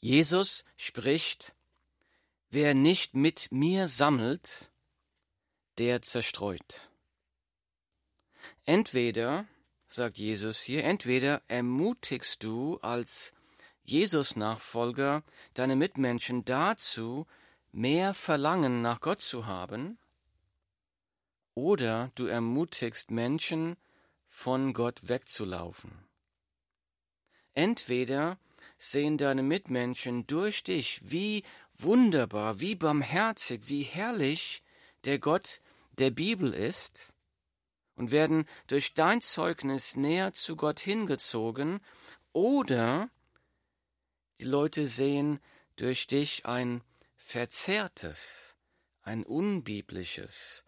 Jesus 0.00 0.64
spricht, 0.76 1.54
wer 2.50 2.74
nicht 2.74 3.14
mit 3.14 3.52
mir 3.52 3.86
sammelt, 3.86 4.70
der 5.78 6.00
zerstreut. 6.02 6.90
Entweder, 8.64 9.46
sagt 9.86 10.18
Jesus 10.18 10.60
hier, 10.62 10.84
entweder 10.84 11.42
ermutigst 11.48 12.42
du 12.42 12.78
als 12.80 13.34
Jesus-Nachfolger 13.84 15.22
deine 15.52 15.76
Mitmenschen 15.76 16.44
dazu, 16.44 17.26
mehr 17.72 18.14
Verlangen 18.14 18.82
nach 18.82 19.00
Gott 19.00 19.22
zu 19.22 19.46
haben, 19.46 19.98
oder 21.54 22.10
du 22.14 22.26
ermutigst 22.26 23.10
Menschen, 23.10 23.76
von 24.26 24.72
Gott 24.72 25.08
wegzulaufen. 25.08 25.90
Entweder 27.52 28.38
sehen 28.78 29.18
deine 29.18 29.42
Mitmenschen 29.42 30.26
durch 30.26 30.62
dich, 30.62 31.00
wie 31.10 31.44
wunderbar, 31.76 32.60
wie 32.60 32.74
barmherzig, 32.74 33.62
wie 33.68 33.82
herrlich 33.82 34.62
der 35.04 35.18
Gott 35.18 35.60
der 35.98 36.10
Bibel 36.10 36.52
ist, 36.52 37.14
und 37.96 38.10
werden 38.10 38.46
durch 38.66 38.94
dein 38.94 39.20
Zeugnis 39.20 39.96
näher 39.96 40.32
zu 40.32 40.56
Gott 40.56 40.80
hingezogen, 40.80 41.80
oder 42.32 43.10
die 44.38 44.44
Leute 44.44 44.86
sehen 44.86 45.38
durch 45.76 46.06
dich 46.06 46.46
ein 46.46 46.82
verzerrtes, 47.16 48.56
ein 49.02 49.24
unbiblisches, 49.24 50.64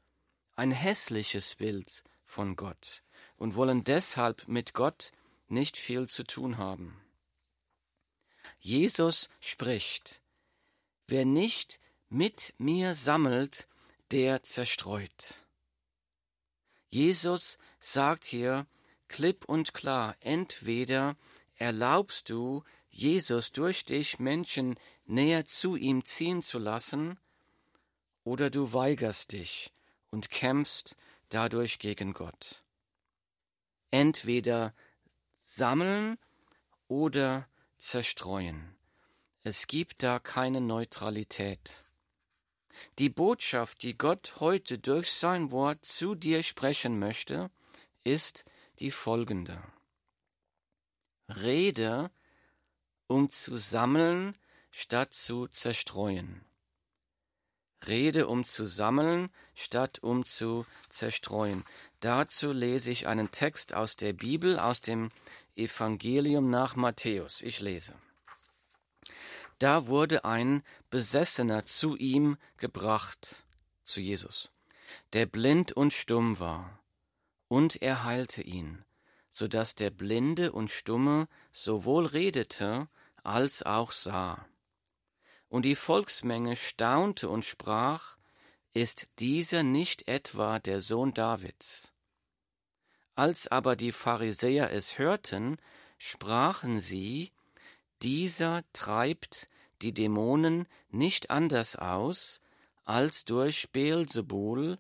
ein 0.56 0.70
hässliches 0.70 1.54
Bild 1.54 2.04
von 2.22 2.56
Gott 2.56 3.02
und 3.36 3.56
wollen 3.56 3.82
deshalb 3.84 4.46
mit 4.46 4.74
Gott 4.74 5.12
nicht 5.48 5.76
viel 5.76 6.06
zu 6.08 6.24
tun 6.24 6.58
haben. 6.58 7.00
Jesus 8.64 9.28
spricht, 9.40 10.22
wer 11.08 11.24
nicht 11.24 11.80
mit 12.08 12.54
mir 12.58 12.94
sammelt, 12.94 13.66
der 14.12 14.44
zerstreut. 14.44 15.44
Jesus 16.88 17.58
sagt 17.80 18.24
hier 18.24 18.68
klipp 19.08 19.46
und 19.46 19.74
klar, 19.74 20.14
entweder 20.20 21.16
erlaubst 21.56 22.30
du 22.30 22.62
Jesus 22.88 23.50
durch 23.50 23.84
dich 23.84 24.20
Menschen 24.20 24.78
näher 25.06 25.44
zu 25.44 25.74
ihm 25.74 26.04
ziehen 26.04 26.40
zu 26.40 26.60
lassen, 26.60 27.18
oder 28.22 28.48
du 28.48 28.72
weigerst 28.72 29.32
dich 29.32 29.72
und 30.10 30.30
kämpfst 30.30 30.96
dadurch 31.30 31.80
gegen 31.80 32.12
Gott. 32.12 32.62
Entweder 33.90 34.72
sammeln 35.36 36.16
oder 36.86 37.48
zerstreuen. 37.82 38.76
Es 39.42 39.66
gibt 39.66 40.02
da 40.02 40.18
keine 40.18 40.60
Neutralität. 40.60 41.84
Die 42.98 43.10
Botschaft, 43.10 43.82
die 43.82 43.98
Gott 43.98 44.34
heute 44.40 44.78
durch 44.78 45.12
sein 45.12 45.50
Wort 45.50 45.84
zu 45.84 46.14
dir 46.14 46.42
sprechen 46.42 46.98
möchte, 46.98 47.50
ist 48.04 48.44
die 48.78 48.90
folgende. 48.90 49.62
Rede, 51.28 52.10
um 53.08 53.30
zu 53.30 53.56
sammeln, 53.56 54.38
statt 54.70 55.12
zu 55.12 55.48
zerstreuen. 55.48 56.44
Rede, 57.88 58.26
um 58.26 58.44
zu 58.44 58.64
sammeln, 58.64 59.30
statt 59.54 59.98
um 60.00 60.24
zu 60.24 60.66
zerstreuen. 60.90 61.64
Dazu 62.00 62.52
lese 62.52 62.90
ich 62.90 63.06
einen 63.06 63.30
Text 63.30 63.74
aus 63.74 63.96
der 63.96 64.12
Bibel, 64.12 64.58
aus 64.58 64.80
dem 64.80 65.10
Evangelium 65.54 66.50
nach 66.50 66.76
Matthäus. 66.76 67.42
Ich 67.42 67.60
lese. 67.60 67.94
Da 69.58 69.86
wurde 69.86 70.24
ein 70.24 70.62
Besessener 70.90 71.66
zu 71.66 71.96
ihm 71.96 72.36
gebracht, 72.56 73.44
zu 73.84 74.00
Jesus, 74.00 74.50
der 75.12 75.26
blind 75.26 75.72
und 75.72 75.92
stumm 75.92 76.40
war, 76.40 76.80
und 77.48 77.80
er 77.80 78.02
heilte 78.02 78.42
ihn, 78.42 78.84
so 79.28 79.46
dass 79.46 79.74
der 79.74 79.90
Blinde 79.90 80.52
und 80.52 80.70
Stumme 80.70 81.28
sowohl 81.52 82.06
redete 82.06 82.88
als 83.22 83.62
auch 83.62 83.92
sah. 83.92 84.44
Und 85.52 85.66
die 85.66 85.76
Volksmenge 85.76 86.56
staunte 86.56 87.28
und 87.28 87.44
sprach, 87.44 88.16
ist 88.72 89.06
dieser 89.18 89.62
nicht 89.62 90.08
etwa 90.08 90.58
der 90.58 90.80
Sohn 90.80 91.12
Davids? 91.12 91.92
Als 93.14 93.48
aber 93.48 93.76
die 93.76 93.92
Pharisäer 93.92 94.72
es 94.72 94.96
hörten, 94.96 95.58
sprachen 95.98 96.80
sie, 96.80 97.32
dieser 98.00 98.62
treibt 98.72 99.50
die 99.82 99.92
Dämonen 99.92 100.66
nicht 100.88 101.28
anders 101.28 101.76
aus 101.76 102.40
als 102.84 103.26
durch 103.26 103.70
Beelzebul, 103.72 104.78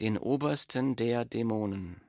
den 0.00 0.18
Obersten 0.18 0.96
der 0.96 1.26
Dämonen. 1.26 2.02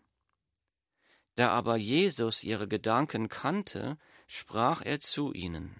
Da 1.36 1.52
aber 1.52 1.78
Jesus 1.78 2.44
ihre 2.44 2.68
Gedanken 2.68 3.30
kannte, 3.30 4.00
sprach 4.26 4.82
er 4.82 5.00
zu 5.00 5.32
ihnen. 5.32 5.80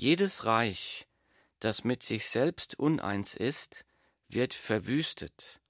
Jedes 0.00 0.46
Reich, 0.46 1.08
das 1.58 1.82
mit 1.82 2.04
sich 2.04 2.28
selbst 2.28 2.78
uneins 2.78 3.34
ist, 3.34 3.84
wird 4.28 4.54
verwüstet, 4.54 5.60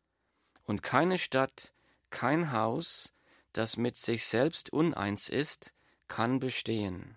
und 0.65 0.83
keine 0.83 1.16
Stadt, 1.16 1.72
kein 2.11 2.53
Haus, 2.53 3.15
das 3.55 3.78
mit 3.78 3.97
sich 3.97 4.27
selbst 4.27 4.71
uneins 4.71 5.31
ist, 5.31 5.72
kann 6.09 6.41
bestehen. 6.41 7.17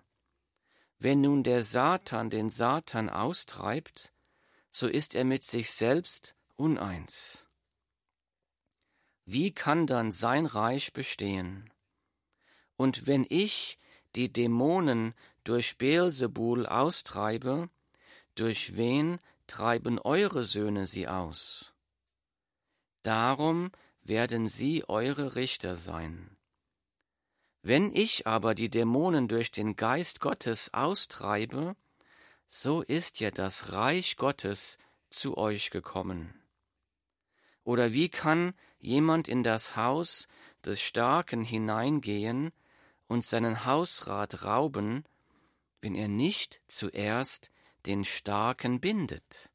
Wenn 1.00 1.20
nun 1.20 1.44
der 1.44 1.64
Satan 1.64 2.30
den 2.30 2.50
Satan 2.50 3.10
austreibt, 3.10 4.14
so 4.72 4.88
ist 4.88 5.14
er 5.14 5.26
mit 5.26 5.44
sich 5.44 5.70
selbst 5.70 6.38
uneins. 6.56 7.50
Wie 9.26 9.52
kann 9.52 9.86
dann 9.86 10.14
sein 10.14 10.46
Reich 10.46 10.94
bestehen? 10.94 11.74
Und 12.78 13.06
wenn 13.06 13.26
ich 13.28 13.80
die 14.16 14.32
Dämonen 14.32 15.14
durch 15.44 15.78
Beelzebul 15.78 16.66
austreibe, 16.66 17.70
durch 18.36 18.76
wen 18.76 19.20
treiben 19.48 20.00
eure 20.00 20.44
Söhne 20.44 20.88
sie 20.88 21.08
aus? 21.08 21.74
Darum 23.04 23.72
werden 24.04 24.48
sie 24.48 24.88
eure 24.88 25.36
Richter 25.36 25.76
sein. 25.76 26.38
Wenn 27.64 27.94
ich 27.96 28.26
aber 28.26 28.56
die 28.56 28.70
Dämonen 28.70 29.28
durch 29.28 29.52
den 29.52 29.76
Geist 29.76 30.20
Gottes 30.20 30.74
austreibe, 30.74 31.76
so 32.48 32.82
ist 32.82 33.20
ja 33.20 33.32
das 33.32 33.72
Reich 33.72 34.18
Gottes 34.18 34.78
zu 35.10 35.38
euch 35.38 35.70
gekommen. 35.70 36.34
Oder 37.64 37.94
wie 37.94 38.10
kann 38.10 38.54
jemand 38.80 39.28
in 39.28 39.44
das 39.44 39.76
Haus 39.76 40.28
des 40.66 40.82
Starken 40.82 41.44
hineingehen 41.44 42.52
und 43.08 43.26
seinen 43.26 43.66
Hausrat 43.66 44.44
rauben, 44.44 45.06
wenn 45.82 45.96
er 45.96 46.08
nicht 46.08 46.62
zuerst 46.68 47.52
den 47.86 48.06
Starken 48.06 48.80
bindet. 48.80 49.52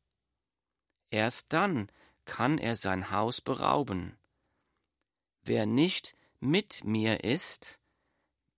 Erst 1.11 1.53
dann 1.53 1.91
kann 2.25 2.59
er 2.59 2.77
sein 2.77 3.11
Haus 3.11 3.41
berauben. 3.41 4.19
Wer 5.43 5.65
nicht 5.65 6.15
mit 6.41 6.85
mir 6.85 7.25
ist, 7.25 7.79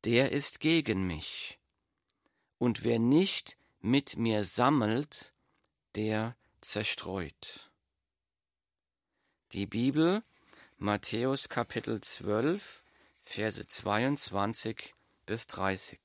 der 0.05 0.33
ist 0.33 0.61
gegen 0.61 1.07
mich. 1.07 1.59
Und 2.57 2.83
wer 2.83 2.99
nicht 2.99 3.59
mit 3.81 4.17
mir 4.17 4.45
sammelt, 4.45 5.35
der 5.95 6.37
zerstreut. 6.61 7.71
Die 9.53 9.67
Bibel, 9.67 10.23
Matthäus 10.79 11.49
Kapitel 11.49 12.01
12, 12.01 12.83
Verse 13.21 13.67
22 13.67 14.95
bis 15.27 15.47
30. 15.47 16.01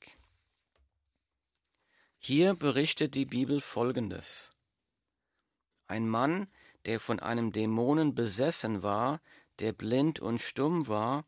Hier 2.26 2.54
berichtet 2.54 3.16
die 3.16 3.26
Bibel 3.26 3.60
Folgendes. 3.60 4.54
Ein 5.88 6.08
Mann, 6.08 6.48
der 6.86 7.02
von 7.02 7.20
einem 7.20 7.52
Dämonen 7.52 8.16
besessen 8.16 8.82
war, 8.82 9.20
der 9.60 9.74
blind 9.74 10.22
und 10.22 10.40
stumm 10.40 10.88
war, 10.88 11.26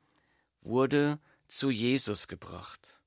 wurde 0.61 1.19
zu 1.49 1.69
Jesus 1.69 2.29
gebracht. 2.29 3.01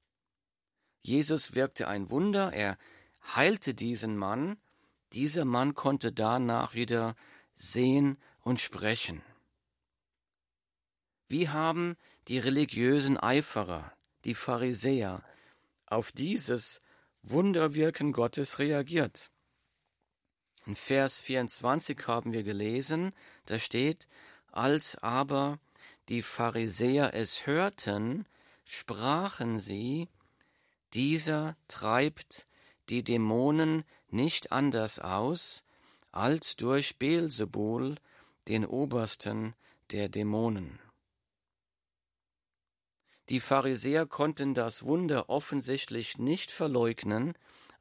Jesus 1.01 1.55
wirkte 1.55 1.89
ein 1.89 2.11
Wunder, 2.11 2.53
er 2.53 2.77
heilte 3.35 3.73
diesen 3.73 4.19
Mann, 4.19 4.61
dieser 5.15 5.47
Mann 5.47 5.73
konnte 5.73 6.13
danach 6.13 6.75
wieder 6.75 7.17
sehen 7.55 8.19
und 8.41 8.61
sprechen. 8.61 9.23
Wie 11.27 11.49
haben 11.49 11.97
die 12.29 12.39
religiösen 12.39 13.17
Eiferer, 13.17 13.97
die 14.25 14.35
Pharisäer, 14.35 15.25
auf 15.87 16.13
dieses 16.13 16.83
Wunderwirken 17.31 18.13
Gottes 18.13 18.59
reagiert. 18.59 19.31
In 20.67 20.75
Vers 20.75 21.21
24 21.21 22.07
haben 22.07 22.33
wir 22.33 22.43
gelesen, 22.43 23.13
da 23.47 23.59
steht, 23.59 24.07
als 24.53 24.97
aber 24.97 25.59
die 26.09 26.23
Pharisäer 26.23 27.15
es 27.15 27.47
hörten, 27.47 28.27
sprachen 28.65 29.59
sie, 29.59 30.09
dieser 30.95 31.57
treibt 31.69 32.47
die 32.89 33.03
Dämonen 33.03 33.85
nicht 34.11 34.53
anders 34.53 34.99
aus 34.99 35.65
als 36.13 36.57
durch 36.57 36.99
Beelzebul, 36.99 37.97
den 38.49 38.65
Obersten 38.65 39.55
der 39.91 40.09
Dämonen. 40.09 40.79
Die 43.29 43.41
Pharisäer 43.41 44.07
konnten 44.07 44.55
das 44.55 44.85
Wunder 44.85 45.29
offensichtlich 45.29 46.19
nicht 46.19 46.51
verleugnen, 46.51 47.35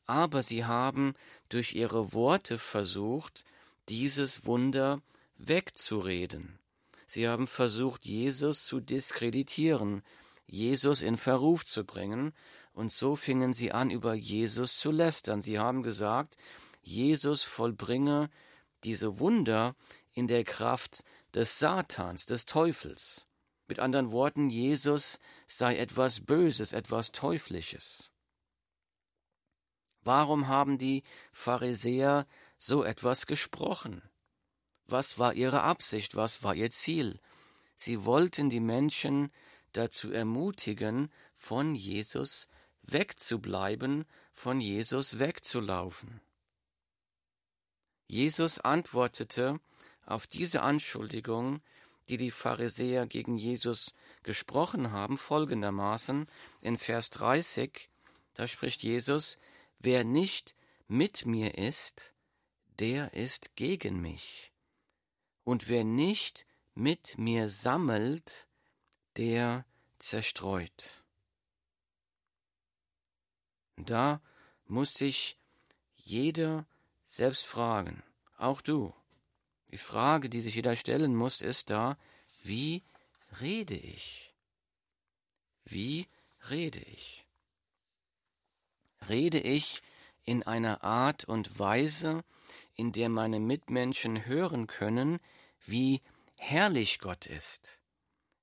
aber 0.06 0.44
sie 0.44 0.66
haben 0.66 1.14
durch 1.50 1.74
ihre 1.74 2.14
Worte 2.14 2.58
versucht, 2.58 3.46
dieses 3.88 4.46
Wunder 4.46 5.02
wegzureden. 5.38 6.60
Sie 7.06 7.28
haben 7.28 7.48
versucht, 7.48 8.06
Jesus 8.06 8.66
zu 8.66 8.82
diskreditieren, 8.82 10.02
Jesus 10.46 11.02
in 11.02 11.18
Verruf 11.18 11.66
zu 11.66 11.86
bringen, 11.86 12.34
und 12.74 12.94
so 12.94 13.16
fingen 13.16 13.54
sie 13.54 13.72
an, 13.72 13.90
über 13.90 14.14
Jesus 14.14 14.78
zu 14.78 14.92
lästern. 14.92 15.42
Sie 15.42 15.58
haben 15.58 15.82
gesagt, 15.82 16.38
Jesus 16.84 17.42
vollbringe 17.44 18.30
diese 18.84 19.20
Wunder 19.20 19.76
in 20.14 20.28
der 20.28 20.44
Kraft 20.44 21.04
des 21.34 21.58
Satans, 21.58 22.26
des 22.28 22.46
Teufels. 22.46 23.27
Mit 23.68 23.80
anderen 23.80 24.12
Worten, 24.12 24.50
Jesus 24.50 25.20
sei 25.46 25.78
etwas 25.78 26.22
Böses, 26.22 26.72
etwas 26.72 27.12
Teuflisches. 27.12 28.12
Warum 30.02 30.48
haben 30.48 30.78
die 30.78 31.04
Pharisäer 31.34 32.26
so 32.58 32.84
etwas 32.84 33.26
gesprochen? 33.28 34.02
Was 34.86 35.20
war 35.20 35.34
ihre 35.34 35.64
Absicht? 35.64 36.16
Was 36.16 36.44
war 36.44 36.56
ihr 36.56 36.72
Ziel? 36.72 37.20
Sie 37.76 38.06
wollten 38.06 38.50
die 38.50 38.62
Menschen 38.62 39.32
dazu 39.74 40.12
ermutigen, 40.12 41.12
von 41.36 41.76
Jesus 41.76 42.48
wegzubleiben, 42.84 44.06
von 44.32 44.62
Jesus 44.62 45.20
wegzulaufen. 45.20 46.22
Jesus 48.08 48.60
antwortete 48.60 49.60
auf 50.06 50.26
diese 50.26 50.62
Anschuldigung, 50.62 51.62
die 52.10 52.18
die 52.18 52.32
Pharisäer 52.32 53.06
gegen 53.06 53.38
Jesus 53.38 53.94
gesprochen 54.24 54.92
haben, 54.92 55.18
folgendermaßen 55.18 56.28
in 56.62 56.78
Vers 56.78 57.10
30, 57.12 57.90
da 58.34 58.48
spricht 58.48 58.84
Jesus, 58.84 59.38
wer 59.80 60.04
nicht 60.04 60.56
mit 60.88 61.26
mir 61.26 61.58
ist, 61.58 62.14
der 62.80 63.14
ist 63.14 63.56
gegen 63.56 64.02
mich. 64.02 64.52
Und 65.44 65.70
wer 65.70 65.84
nicht 65.84 66.46
mit 66.76 67.18
mir 67.18 67.50
sammelt, 67.50 68.48
der 69.18 69.66
zerstreut. 69.98 71.04
Da 73.78 74.22
muss 74.66 74.94
sich 74.94 75.38
jeder 75.96 76.66
selbst 77.06 77.46
fragen, 77.46 78.04
auch 78.38 78.62
du. 78.62 78.94
Die 79.72 79.78
Frage, 79.78 80.30
die 80.30 80.42
sich 80.42 80.56
jeder 80.56 80.76
stellen 80.76 81.16
muss, 81.16 81.42
ist 81.42 81.70
da, 81.70 81.98
wie 82.44 82.84
rede 83.42 83.76
ich? 83.76 84.34
Wie 85.66 86.08
rede 86.50 86.80
ich? 86.80 87.26
Rede 89.10 89.40
ich 89.40 89.82
in 90.24 90.44
einer 90.44 90.84
Art 90.84 91.26
und 91.26 91.60
Weise, 91.60 92.24
in 92.76 92.92
der 92.92 93.10
meine 93.10 93.40
Mitmenschen 93.40 94.26
hören 94.26 94.68
können, 94.68 95.20
wie 95.66 96.02
herrlich 96.36 97.00
Gott 97.00 97.26
ist, 97.26 97.82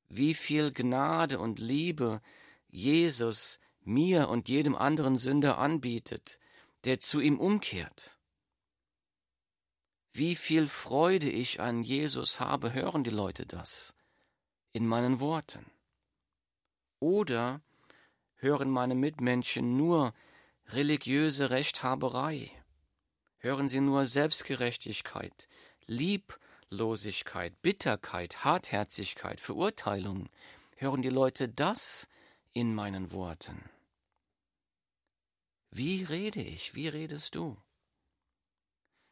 wie 0.09 0.35
viel 0.35 0.73
Gnade 0.73 1.39
und 1.39 1.59
Liebe 1.59 2.21
Jesus 2.69 3.61
mir 3.83 4.29
und 4.29 4.49
jedem 4.49 4.75
anderen 4.75 5.17
Sünder 5.17 5.59
anbietet, 5.59 6.41
der 6.85 7.01
zu 7.01 7.21
ihm 7.21 7.39
umkehrt. 7.39 8.14
Wie 10.17 10.37
viel 10.37 10.69
Freude 10.69 11.29
ich 11.29 11.61
an 11.61 11.83
Jesus 11.83 12.39
habe, 12.39 12.73
hören 12.73 13.03
die 13.03 13.11
Leute 13.11 13.47
das 13.47 13.97
in 14.73 14.87
meinen 14.87 15.19
Worten. 15.19 15.67
Oder 17.01 17.63
hören 18.37 18.71
meine 18.71 18.95
Mitmenschen 18.95 19.77
nur 19.77 20.15
religiöse 20.69 21.51
Rechthaberei, 21.51 22.53
hören 23.39 23.69
sie 23.69 23.81
nur 23.81 24.07
Selbstgerechtigkeit, 24.07 25.49
Lieblosigkeit, 25.87 27.61
Bitterkeit, 27.61 28.45
Hartherzigkeit, 28.45 29.41
Verurteilung, 29.41 30.29
hören 30.77 31.03
die 31.03 31.09
Leute 31.09 31.49
das 31.49 32.09
in 32.53 32.73
meinen 32.73 33.11
Worten. 33.11 33.69
Wie 35.73 36.05
rede 36.05 36.41
ich? 36.41 36.77
Wie 36.77 36.87
redest 36.87 37.35
du? 37.35 37.57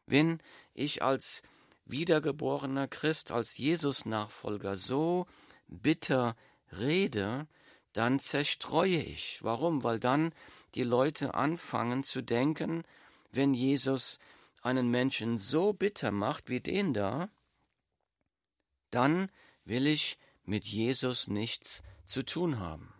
Wenn 0.05 0.39
ich 0.73 1.03
als 1.03 1.43
wiedergeborener 1.85 2.87
Christ, 2.87 3.31
als 3.31 3.57
Jesus-Nachfolger 3.57 4.75
so 4.75 5.25
bitter 5.67 6.35
rede, 6.71 7.47
dann 7.93 8.19
zerstreue 8.19 9.01
ich. 9.01 9.43
Warum? 9.43 9.83
Weil 9.83 9.99
dann 9.99 10.33
die 10.75 10.83
Leute 10.83 11.33
anfangen 11.35 12.03
zu 12.03 12.21
denken, 12.21 12.83
wenn 13.31 13.53
Jesus 13.53 14.19
einen 14.61 14.89
Menschen 14.89 15.37
so 15.37 15.73
bitter 15.73 16.11
macht 16.11 16.49
wie 16.49 16.61
den 16.61 16.93
da, 16.93 17.29
dann 18.91 19.31
will 19.65 19.87
ich 19.87 20.17
mit 20.43 20.65
Jesus 20.65 21.27
nichts 21.27 21.83
zu 22.05 22.23
tun 22.23 22.59
haben. 22.59 22.93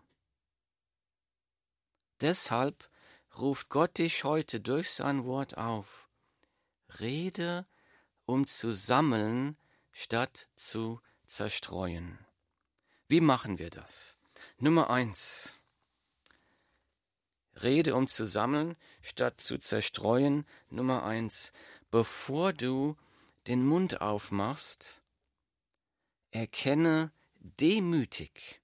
Deshalb 2.21 2.89
ruft 3.37 3.69
Gott 3.69 3.97
dich 3.97 4.23
heute 4.23 4.59
durch 4.59 4.91
sein 4.91 5.25
Wort 5.25 5.57
auf. 5.57 6.02
Rede, 6.99 7.65
um 8.25 8.47
zu 8.47 8.71
sammeln, 8.71 9.57
statt 9.91 10.49
zu 10.55 11.01
zerstreuen. 11.25 12.19
Wie 13.07 13.21
machen 13.21 13.59
wir 13.59 13.69
das? 13.69 14.17
Nummer 14.57 14.89
eins. 14.89 15.59
Rede, 17.61 17.95
um 17.95 18.07
zu 18.07 18.25
sammeln, 18.25 18.75
statt 19.01 19.39
zu 19.39 19.57
zerstreuen. 19.57 20.45
Nummer 20.69 21.03
eins. 21.03 21.53
Bevor 21.91 22.53
du 22.53 22.97
den 23.47 23.65
Mund 23.65 24.01
aufmachst, 24.01 25.01
erkenne 26.31 27.11
demütig, 27.35 28.61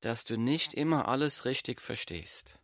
dass 0.00 0.24
du 0.24 0.36
nicht 0.36 0.74
immer 0.74 1.08
alles 1.08 1.44
richtig 1.44 1.80
verstehst. 1.80 2.60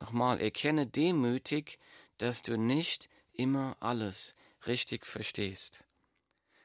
Nochmal, 0.00 0.40
erkenne 0.40 0.86
demütig, 0.86 1.78
dass 2.18 2.42
du 2.42 2.58
nicht 2.58 3.08
immer 3.38 3.76
alles 3.80 4.34
richtig 4.66 5.06
verstehst. 5.06 5.84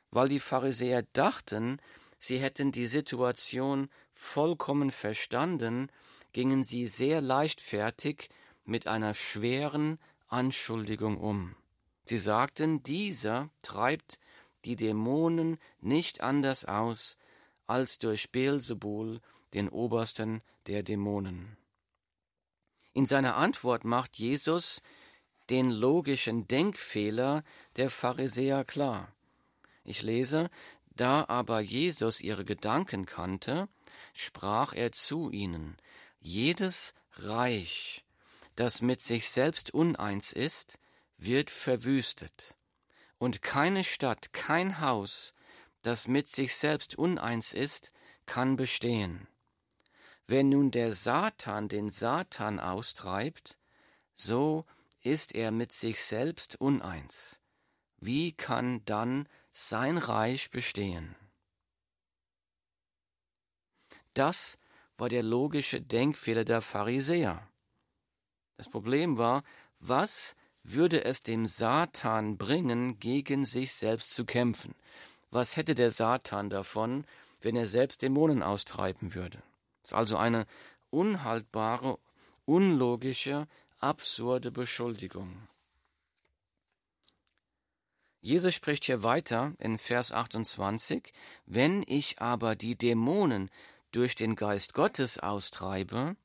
Weil 0.10 0.30
die 0.30 0.40
Pharisäer 0.40 1.04
dachten, 1.14 1.80
sie 2.20 2.40
hätten 2.40 2.72
die 2.72 2.88
Situation 2.88 3.90
vollkommen 4.12 4.92
verstanden, 4.92 5.90
gingen 6.34 6.64
sie 6.64 6.88
sehr 6.88 7.22
leichtfertig 7.22 8.30
mit 8.64 8.88
einer 8.88 9.14
schweren 9.14 10.00
Anschuldigung 10.28 11.18
um. 11.18 11.56
Sie 12.04 12.18
sagten, 12.18 12.84
dieser 12.84 13.50
treibt 13.62 14.20
die 14.66 14.76
Dämonen 14.76 15.58
nicht 15.80 16.22
anders 16.22 16.66
aus 16.66 17.18
als 17.68 18.00
durch 18.00 18.32
Beelzebul, 18.32 19.22
den 19.54 19.70
Obersten 19.70 20.42
der 20.68 20.84
Dämonen. 20.84 21.58
In 22.94 23.06
seiner 23.06 23.38
Antwort 23.38 23.86
macht 23.86 24.18
Jesus 24.18 24.82
den 25.52 25.70
logischen 25.70 26.48
Denkfehler 26.48 27.44
der 27.76 27.90
Pharisäer 27.90 28.64
klar. 28.64 29.14
Ich 29.84 30.02
lese, 30.02 30.50
da 30.96 31.26
aber 31.28 31.60
Jesus 31.60 32.22
ihre 32.22 32.46
Gedanken 32.46 33.06
kannte, 33.06 33.68
sprach 34.14 34.74
er 34.74 34.92
zu 34.92 35.30
ihnen, 35.30 35.78
jedes 36.22 36.94
Reich, 37.16 38.06
das 38.56 38.82
mit 38.82 39.02
sich 39.02 39.30
selbst 39.30 39.74
uneins 39.74 40.32
ist, 40.32 40.80
wird 41.18 41.50
verwüstet, 41.50 42.56
und 43.18 43.42
keine 43.42 43.84
Stadt, 43.84 44.34
kein 44.34 44.80
Haus, 44.80 45.34
das 45.82 46.08
mit 46.08 46.30
sich 46.30 46.56
selbst 46.56 46.96
uneins 46.96 47.54
ist, 47.54 47.92
kann 48.26 48.56
bestehen. 48.56 49.28
Wenn 50.28 50.50
nun 50.50 50.72
der 50.72 50.94
Satan 50.94 51.68
den 51.68 51.90
Satan 51.90 52.60
austreibt, 52.60 53.58
so 54.16 54.66
ist 55.02 55.36
er 55.36 55.52
mit 55.52 55.72
sich 55.72 56.04
selbst 56.04 56.56
uneins. 56.60 57.42
Wie 57.98 58.32
kann 58.34 58.84
dann 58.86 59.28
sein 59.52 59.98
Reich 59.98 60.50
bestehen? 60.50 61.16
Das 64.14 64.58
war 64.98 65.10
der 65.10 65.24
logische 65.24 65.82
Denkfehler 65.82 66.44
der 66.44 66.62
Pharisäer. 66.62 67.48
Das 68.58 68.70
Problem 68.70 69.18
war, 69.18 69.44
was 69.80 70.36
würde 70.64 71.04
es 71.06 71.24
dem 71.24 71.46
Satan 71.46 72.38
bringen, 72.38 73.00
gegen 73.00 73.46
sich 73.46 73.74
selbst 73.74 74.14
zu 74.14 74.26
kämpfen? 74.26 74.76
Was 75.32 75.58
hätte 75.58 75.76
der 75.76 75.92
Satan 75.92 76.50
davon, 76.50 77.06
wenn 77.40 77.56
er 77.56 77.68
selbst 77.68 78.02
Dämonen 78.02 78.44
austreiben 78.44 79.16
würde? 79.16 79.42
Das 79.82 79.92
ist 79.92 79.98
also 79.98 80.18
eine 80.18 80.46
unhaltbare, 80.90 81.98
unlogische 82.46 83.48
absurde 83.82 84.52
Beschuldigung. 84.52 85.48
Jesus 88.22 88.54
spricht 88.54 88.86
hier 88.86 89.02
weiter 89.02 89.54
in 89.58 89.80
Vers 89.80 90.12
28, 90.12 91.12
wenn 91.48 91.84
ich 91.88 92.22
aber 92.22 92.56
die 92.56 92.78
Dämonen 92.78 93.50
durch 93.92 94.16
den 94.16 94.36
Geist 94.36 94.76
Gottes 94.76 95.18
austreibe, 95.18 96.16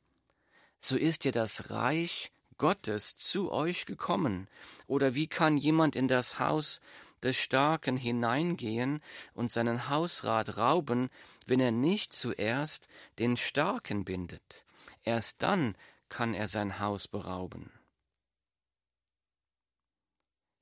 so 0.78 0.96
ist 0.96 1.24
ja 1.24 1.32
das 1.32 1.70
Reich 1.70 2.30
Gottes 2.58 3.16
zu 3.16 3.50
euch 3.50 3.86
gekommen. 3.86 4.48
Oder 4.86 5.14
wie 5.14 5.26
kann 5.26 5.56
jemand 5.56 5.96
in 5.96 6.08
das 6.08 6.38
Haus 6.38 6.82
des 7.22 7.38
Starken 7.38 7.96
hineingehen 7.96 9.02
und 9.32 9.50
seinen 9.50 9.88
Hausrat 9.88 10.58
rauben, 10.58 11.08
wenn 11.46 11.60
er 11.60 11.72
nicht 11.72 12.12
zuerst 12.12 12.88
den 13.18 13.38
Starken 13.38 14.04
bindet? 14.04 14.66
Erst 15.02 15.42
dann 15.42 15.74
kann 16.08 16.34
er 16.34 16.48
sein 16.48 16.78
Haus 16.78 17.08
berauben. 17.08 17.70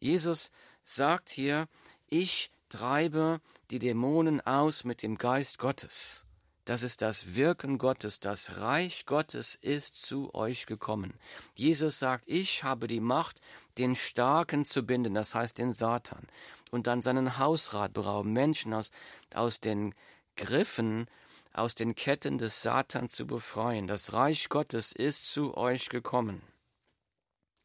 Jesus 0.01 0.53
sagt 0.83 1.31
hier, 1.31 1.69
ich 2.07 2.51
treibe 2.69 3.41
die 3.71 3.79
Dämonen 3.79 4.41
aus 4.41 4.85
mit 4.85 5.03
dem 5.03 5.17
Geist 5.17 5.59
Gottes. 5.59 6.25
Das 6.65 6.83
ist 6.83 7.03
das 7.03 7.35
Wirken 7.35 7.77
Gottes, 7.77 8.21
das 8.21 8.57
Reich 8.59 9.05
Gottes 9.05 9.55
ist 9.55 9.97
zu 9.97 10.35
euch 10.35 10.65
gekommen. 10.65 11.15
Jesus 11.55 11.99
sagt, 11.99 12.25
ich 12.27 12.65
habe 12.65 12.87
die 12.87 13.01
Macht, 13.01 13.41
den 13.77 13.95
Starken 13.95 14.65
zu 14.65 14.83
binden, 14.83 15.15
das 15.15 15.35
heißt 15.35 15.59
den 15.59 15.73
Satan, 15.73 16.27
und 16.71 16.87
dann 16.87 17.03
seinen 17.03 17.39
Hausrat 17.39 17.93
berauben, 17.93 18.33
Menschen 18.33 18.73
aus, 18.73 18.91
aus 19.35 19.61
den 19.61 19.95
Griffen, 20.37 21.07
aus 21.55 21.75
den 21.75 21.95
Ketten 21.95 22.39
des 22.39 22.63
Satan 22.63 23.09
zu 23.09 23.27
befreien. 23.27 23.87
Das 23.87 24.13
Reich 24.13 24.49
Gottes 24.49 24.93
ist 24.93 25.31
zu 25.31 25.57
euch 25.57 25.89
gekommen. 25.89 26.43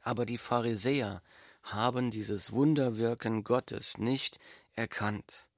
Aber 0.01 0.25
die 0.25 0.37
Pharisäer 0.37 1.21
haben 1.63 2.11
dieses 2.11 2.51
Wunderwirken 2.51 3.43
Gottes 3.43 3.97
nicht 3.97 4.39
erkannt. 4.75 5.49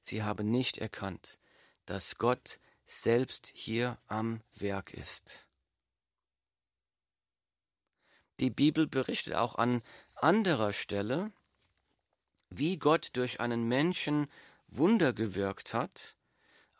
Sie 0.00 0.22
haben 0.22 0.50
nicht 0.50 0.78
erkannt, 0.78 1.40
dass 1.84 2.16
Gott 2.16 2.58
selbst 2.84 3.50
hier 3.54 3.98
am 4.06 4.42
Werk 4.54 4.94
ist. 4.94 5.46
Die 8.40 8.50
Bibel 8.50 8.86
berichtet 8.86 9.34
auch 9.34 9.56
an 9.56 9.82
anderer 10.16 10.72
Stelle, 10.72 11.32
wie 12.50 12.76
Gott 12.76 13.10
durch 13.12 13.40
einen 13.40 13.68
Menschen 13.68 14.28
Wunder 14.66 15.12
gewirkt 15.12 15.74
hat, 15.74 16.16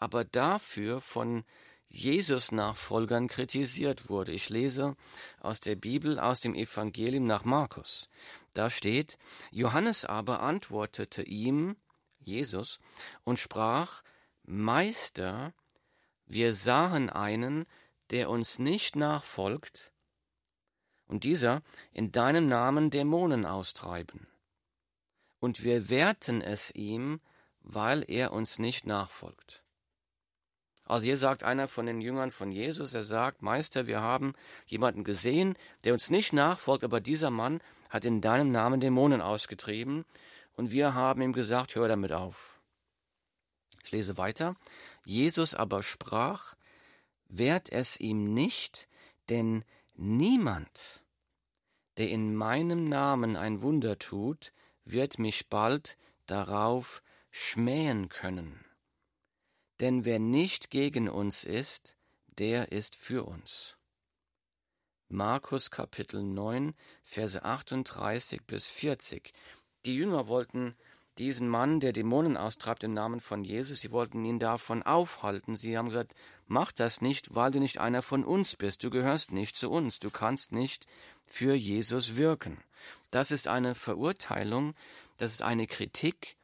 aber 0.02 0.25
dafür 0.25 1.00
von 1.00 1.44
Jesus-Nachfolgern 1.87 3.28
kritisiert 3.28 4.09
wurde. 4.09 4.32
Ich 4.32 4.49
lese 4.49 4.97
aus 5.38 5.61
der 5.61 5.76
Bibel, 5.76 6.18
aus 6.18 6.40
dem 6.40 6.56
Evangelium 6.56 7.25
nach 7.25 7.44
Markus. 7.44 8.09
Da 8.52 8.68
steht, 8.68 9.16
Johannes 9.52 10.04
aber 10.04 10.40
antwortete 10.40 11.23
ihm, 11.23 11.76
Jesus, 12.18 12.80
und 13.23 13.38
sprach, 13.38 14.02
Meister, 14.42 15.54
wir 16.26 16.54
sahen 16.54 17.09
einen, 17.09 17.64
der 18.11 18.28
uns 18.28 18.59
nicht 18.59 18.97
nachfolgt, 18.97 19.92
und 21.06 21.23
dieser 21.23 21.62
in 21.92 22.11
deinem 22.11 22.47
Namen 22.47 22.90
Dämonen 22.90 23.47
austreiben. 23.47 24.26
Und 25.38 25.62
wir 25.62 25.88
wehrten 25.90 26.40
es 26.40 26.75
ihm, 26.75 27.21
weil 27.61 28.04
er 28.09 28.32
uns 28.32 28.59
nicht 28.59 28.85
nachfolgt. 28.85 29.62
Also 30.85 31.05
hier 31.05 31.17
sagt 31.17 31.43
einer 31.43 31.69
von 31.69 31.87
den 31.87 32.01
Jüngern 32.01 32.31
von 32.31 32.51
Jesus, 32.51 32.95
er 32.95 33.05
sagt, 33.05 33.43
Meister, 33.43 33.87
wir 33.87 34.01
haben 34.01 34.35
jemanden 34.67 35.05
gesehen, 35.05 35.57
der 35.85 35.93
uns 35.93 36.11
nicht 36.11 36.33
nachfolgt, 36.33 36.85
aber 36.85 37.01
dieser 37.01 37.31
Mann 37.31 37.61
hat 37.89 38.05
in 38.05 38.21
deinem 38.21 38.51
Namen 38.51 38.81
Dämonen 38.81 39.21
ausgetrieben, 39.21 40.05
und 40.55 40.71
wir 40.71 40.95
haben 40.95 41.23
ihm 41.23 41.33
gesagt, 41.33 41.75
hör 41.75 41.89
damit 41.89 42.12
auf. 42.12 42.61
Ich 43.85 43.91
lese 43.91 44.17
weiter. 44.19 44.55
Jesus 45.05 45.55
aber 45.55 45.83
sprach, 45.83 46.55
wehrt 47.29 47.73
es 47.73 47.99
ihm 47.99 48.33
nicht, 48.35 48.89
denn 49.29 49.65
niemand, 49.95 51.03
der 51.97 52.11
in 52.11 52.35
meinem 52.37 52.85
Namen 52.85 53.37
ein 53.37 53.62
Wunder 53.62 53.99
tut, 53.99 54.53
wird 54.85 55.19
mich 55.19 55.49
bald 55.49 55.97
darauf 56.27 57.03
schmähen 57.31 58.09
können. 58.09 58.65
Denn 59.83 60.05
wer 60.05 60.21
nicht 60.21 60.71
gegen 60.71 61.09
uns 61.09 61.43
ist, 61.43 61.97
der 62.39 62.71
ist 62.71 62.95
für 62.95 63.25
uns. 63.25 63.77
Markus 65.09 65.73
Kapitel 65.73 66.23
9, 66.23 66.75
Verse 67.03 67.45
38 67.45 68.43
bis 68.47 68.69
40. 68.69 69.33
Die 69.85 69.97
Jünger 69.97 70.29
wollten 70.29 70.77
diesen 71.19 71.49
Mann, 71.49 71.81
der 71.81 71.93
Dämonen 71.93 72.37
austreibt 72.37 72.85
im 72.85 72.95
Namen 72.95 73.19
von 73.19 73.43
Jesus, 73.43 73.81
sie 73.81 73.91
wollten 73.91 74.25
ihn 74.25 74.39
davon 74.39 74.85
aufhalten. 74.85 75.57
Sie 75.57 75.77
haben 75.77 75.89
gesagt, 75.89 76.15
mach 76.47 76.71
das 76.71 77.01
nicht, 77.01 77.35
weil 77.35 77.51
du 77.51 77.59
nicht 77.59 77.79
einer 77.79 78.03
von 78.03 78.23
uns 78.23 78.55
bist. 78.55 78.85
Du 78.85 78.89
gehörst 78.89 79.33
nicht 79.33 79.57
zu 79.57 79.69
uns. 79.69 79.99
Du 79.99 80.11
kannst 80.11 80.53
nicht 80.53 80.87
für 81.27 81.55
Jesus 81.55 82.15
wirken. 82.15 82.62
Das 83.11 83.33
ist 83.33 83.49
eine 83.49 83.75
Verurteilung, 83.75 84.77
das 85.17 85.33
ist 85.33 85.43
eine 85.43 85.67
Kritik, 85.67 86.37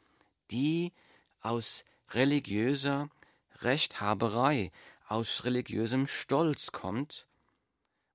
die 0.50 0.92
aus 1.40 1.84
religiöser 2.10 3.08
Rechthaberei, 3.60 4.70
aus 5.06 5.44
religiösem 5.44 6.06
Stolz 6.06 6.72
kommt. 6.72 7.26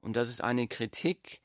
Und 0.02 0.16
das 0.16 0.30
ist 0.30 0.42
eine 0.42 0.68
Kritik, 0.68 1.42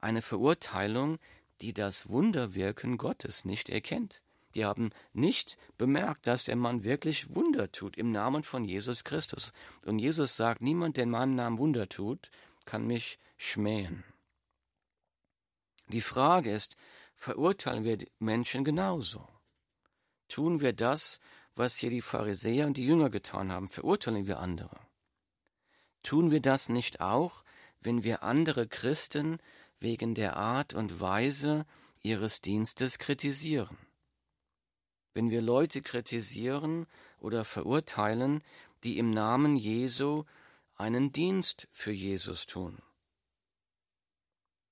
eine 0.00 0.22
Verurteilung, 0.22 1.18
die 1.60 1.72
das 1.72 2.08
Wunderwirken 2.08 2.96
Gottes 2.96 3.44
nicht 3.44 3.68
erkennt. 3.68 4.24
Die 4.54 4.64
haben 4.64 4.90
nicht 5.12 5.56
bemerkt, 5.78 6.26
dass 6.26 6.44
der 6.44 6.56
Mann 6.56 6.84
wirklich 6.84 7.34
Wunder 7.34 7.72
tut 7.72 7.96
im 7.96 8.12
Namen 8.12 8.42
von 8.42 8.64
Jesus 8.64 9.04
Christus. 9.04 9.52
Und 9.84 9.98
Jesus 9.98 10.36
sagt, 10.36 10.60
niemand, 10.60 10.96
der 10.96 11.04
in 11.04 11.10
meinem 11.10 11.34
Namen 11.34 11.58
Wunder 11.58 11.88
tut, 11.88 12.30
kann 12.64 12.86
mich 12.86 13.18
schmähen. 13.38 14.04
Die 15.88 16.00
Frage 16.00 16.52
ist, 16.52 16.76
verurteilen 17.14 17.84
wir 17.84 17.98
Menschen 18.18 18.64
genauso? 18.64 19.26
Tun 20.28 20.60
wir 20.60 20.72
das, 20.72 21.20
was 21.54 21.76
hier 21.76 21.90
die 21.90 22.00
Pharisäer 22.00 22.66
und 22.66 22.76
die 22.76 22.86
Jünger 22.86 23.10
getan 23.10 23.52
haben, 23.52 23.68
verurteilen 23.68 24.26
wir 24.26 24.38
andere. 24.38 24.78
Tun 26.02 26.30
wir 26.30 26.40
das 26.40 26.68
nicht 26.68 27.00
auch, 27.00 27.44
wenn 27.80 28.04
wir 28.04 28.22
andere 28.22 28.66
Christen 28.66 29.38
wegen 29.78 30.14
der 30.14 30.36
Art 30.36 30.74
und 30.74 31.00
Weise 31.00 31.66
ihres 32.02 32.40
Dienstes 32.40 32.98
kritisieren? 32.98 33.76
Wenn 35.14 35.30
wir 35.30 35.42
Leute 35.42 35.82
kritisieren 35.82 36.86
oder 37.18 37.44
verurteilen, 37.44 38.42
die 38.82 38.98
im 38.98 39.10
Namen 39.10 39.56
Jesu 39.56 40.24
einen 40.74 41.12
Dienst 41.12 41.68
für 41.70 41.92
Jesus 41.92 42.46
tun. 42.46 42.82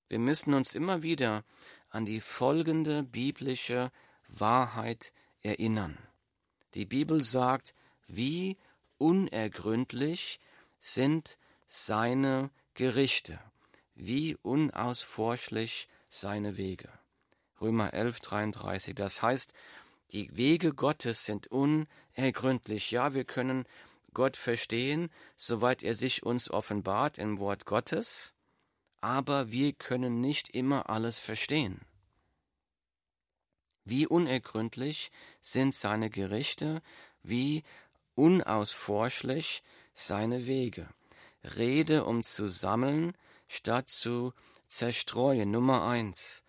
Wir 0.09 0.19
müssen 0.19 0.53
uns 0.53 0.75
immer 0.75 1.03
wieder 1.03 1.45
an 1.89 2.05
die 2.05 2.19
folgende 2.19 3.03
biblische 3.03 3.91
Wahrheit 4.27 5.13
erinnern. 5.41 5.97
Die 6.73 6.85
Bibel 6.85 7.23
sagt, 7.23 7.73
wie 8.07 8.57
unergründlich 8.97 10.39
sind 10.79 11.37
seine 11.67 12.49
Gerichte, 12.73 13.39
wie 13.95 14.35
unausforschlich 14.41 15.87
seine 16.07 16.57
Wege. 16.57 16.89
Römer 17.59 17.93
11, 17.93 18.19
33. 18.21 18.95
Das 18.95 19.21
heißt, 19.21 19.53
die 20.11 20.35
Wege 20.35 20.73
Gottes 20.73 21.25
sind 21.25 21.47
unergründlich. 21.47 22.91
Ja, 22.91 23.13
wir 23.13 23.23
können 23.23 23.65
Gott 24.13 24.35
verstehen, 24.35 25.09
soweit 25.37 25.83
er 25.83 25.95
sich 25.95 26.23
uns 26.23 26.49
offenbart 26.49 27.17
im 27.17 27.39
Wort 27.39 27.65
Gottes, 27.65 28.33
aber 28.99 29.51
wir 29.51 29.73
können 29.73 30.19
nicht 30.19 30.49
immer 30.49 30.89
alles 30.89 31.19
verstehen. 31.19 31.81
Wie 33.83 34.07
unergründlich 34.07 35.11
sind 35.41 35.73
seine 35.73 36.09
Gerichte, 36.09 36.81
wie 37.23 37.63
unausforschlich 38.15 39.63
seine 39.93 40.45
Wege. 40.45 40.89
Rede, 41.43 42.05
um 42.05 42.23
zu 42.23 42.47
sammeln, 42.47 43.17
statt 43.47 43.89
zu 43.89 44.33
zerstreuen. 44.67 45.49
Nummer 45.49 45.87
eins, 45.87 46.43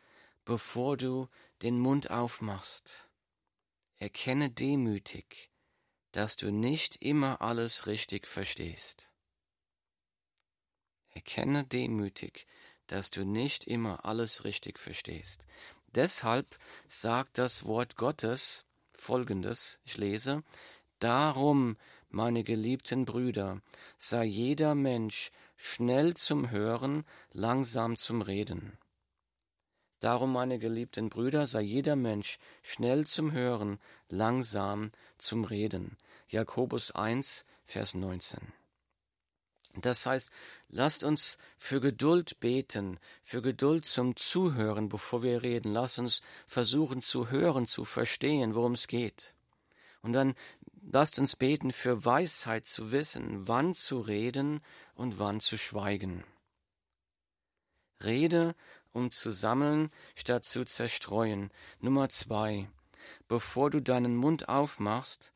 bevor 0.45 0.97
du 0.97 1.29
den 1.63 1.79
Mund 1.79 2.11
aufmachst. 2.11 3.09
Erkenne 3.99 4.51
demütig, 4.51 5.51
dass 6.13 6.37
du 6.37 6.51
nicht 6.51 6.97
immer 6.97 7.41
alles 7.41 7.87
richtig 7.87 8.27
verstehst. 8.27 9.13
Erkenne 11.11 11.65
demütig, 11.65 12.47
dass 12.87 13.11
du 13.11 13.25
nicht 13.25 13.65
immer 13.65 14.05
alles 14.05 14.45
richtig 14.45 14.79
verstehst. 14.79 15.47
Deshalb 15.95 16.59
sagt 16.89 17.39
das 17.39 17.67
Wort 17.67 17.97
Gottes 17.97 18.65
folgendes, 18.93 19.81
ich 19.85 19.97
lese, 19.97 20.43
Darum, 21.03 21.77
meine 22.11 22.45
geliebten 22.45 23.05
Brüder, 23.05 23.61
sei 23.99 24.25
jeder 24.25 24.77
Mensch 24.77 25.33
schnell 25.57 26.15
zum 26.15 26.51
Hören, 26.51 27.05
langsam 27.33 27.97
zum 27.97 28.23
Reden. 28.23 28.79
Darum, 29.99 30.33
meine 30.33 30.61
geliebten 30.61 31.09
Brüder, 31.09 31.49
sei 31.49 31.63
jeder 31.63 31.97
Mensch 31.97 32.39
schnell 32.63 33.05
zum 33.07 33.33
Hören, 33.33 33.81
langsam 34.09 34.93
zum 35.19 35.43
Reden. 35.45 35.97
Jakobus 36.29 36.93
1, 36.93 37.47
Vers 37.65 37.95
19. 37.95 38.53
Das 39.75 40.05
heißt, 40.05 40.31
lasst 40.69 41.03
uns 41.03 41.39
für 41.57 41.81
Geduld 41.81 42.41
beten, 42.41 42.99
für 43.23 43.41
Geduld 43.41 43.87
zum 43.87 44.17
Zuhören, 44.17 44.89
bevor 44.89 45.23
wir 45.23 45.43
reden. 45.43 45.73
Lasst 45.73 45.99
uns 45.99 46.21
versuchen 46.47 47.01
zu 47.01 47.31
hören, 47.31 47.67
zu 47.67 47.85
verstehen, 47.85 48.55
worum 48.55 48.73
es 48.73 48.87
geht. 48.87 49.35
Und 50.03 50.13
dann 50.13 50.35
lasst 50.83 51.19
uns 51.19 51.37
beten 51.37 51.73
für 51.73 52.05
Weisheit 52.05 52.67
zu 52.67 52.93
wissen, 52.93 53.49
wann 53.49 53.73
zu 53.73 54.01
reden 54.01 54.61
und 54.95 55.19
wann 55.19 55.41
zu 55.41 55.57
schweigen. 55.57 56.25
Rede, 58.03 58.55
um 58.93 59.11
zu 59.11 59.31
sammeln, 59.31 59.89
statt 60.17 60.45
zu 60.45 60.65
zerstreuen. 60.65 61.51
Nummer 61.81 62.09
zwei. 62.09 62.69
Bevor 63.27 63.71
du 63.71 63.81
deinen 63.81 64.17
Mund 64.17 64.49
aufmachst, 64.49 65.33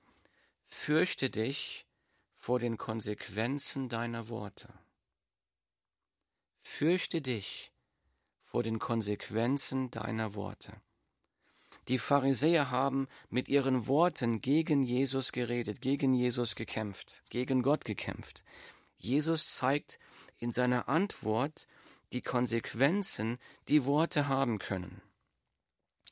fürchte 0.66 1.31
dich 1.31 1.86
vor 2.47 2.61
den 2.61 2.79
Konsequenzen 2.79 3.88
deiner 3.88 4.29
Worte. 4.29 4.73
Fürchte 6.61 7.21
dich 7.21 7.73
vor 8.45 8.62
den 8.62 8.79
Konsequenzen 8.79 9.91
deiner 9.91 10.37
Worte. 10.37 10.81
Die 11.88 11.99
Pharisäer 11.99 12.71
haben 12.71 13.09
mit 13.31 13.49
ihren 13.49 13.88
Worten 13.88 14.43
gegen 14.43 14.85
Jesus 14.85 15.33
geredet, 15.33 15.81
gegen 15.81 16.15
Jesus 16.15 16.55
gekämpft, 16.55 17.25
gegen 17.31 17.62
Gott 17.62 17.85
gekämpft. 17.85 18.45
Jesus 18.97 19.53
zeigt 19.53 19.99
in 20.38 20.53
seiner 20.53 20.88
Antwort 20.88 21.67
die 22.12 22.23
Konsequenzen, 22.23 23.38
die 23.67 23.85
Worte 23.87 24.29
haben 24.29 24.61
können. 24.61 25.03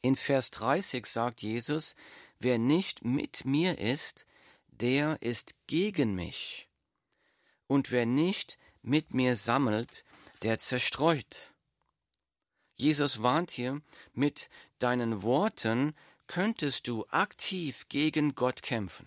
In 0.02 0.16
Vers 0.16 0.50
30 0.50 1.06
sagt 1.06 1.42
Jesus, 1.42 1.94
wer 2.40 2.58
nicht 2.58 3.04
mit 3.04 3.44
mir 3.44 3.78
ist, 3.78 4.26
der 4.80 5.20
ist 5.22 5.54
gegen 5.66 6.14
mich. 6.14 6.68
Und 7.66 7.90
wer 7.90 8.06
nicht 8.06 8.58
mit 8.82 9.14
mir 9.14 9.36
sammelt, 9.36 10.04
der 10.42 10.58
zerstreut. 10.58 11.54
Jesus 12.76 13.22
warnt 13.22 13.50
hier, 13.50 13.80
mit 14.12 14.50
deinen 14.78 15.22
Worten 15.22 15.94
könntest 16.26 16.88
du 16.88 17.06
aktiv 17.08 17.86
gegen 17.88 18.34
Gott 18.34 18.62
kämpfen. 18.62 19.06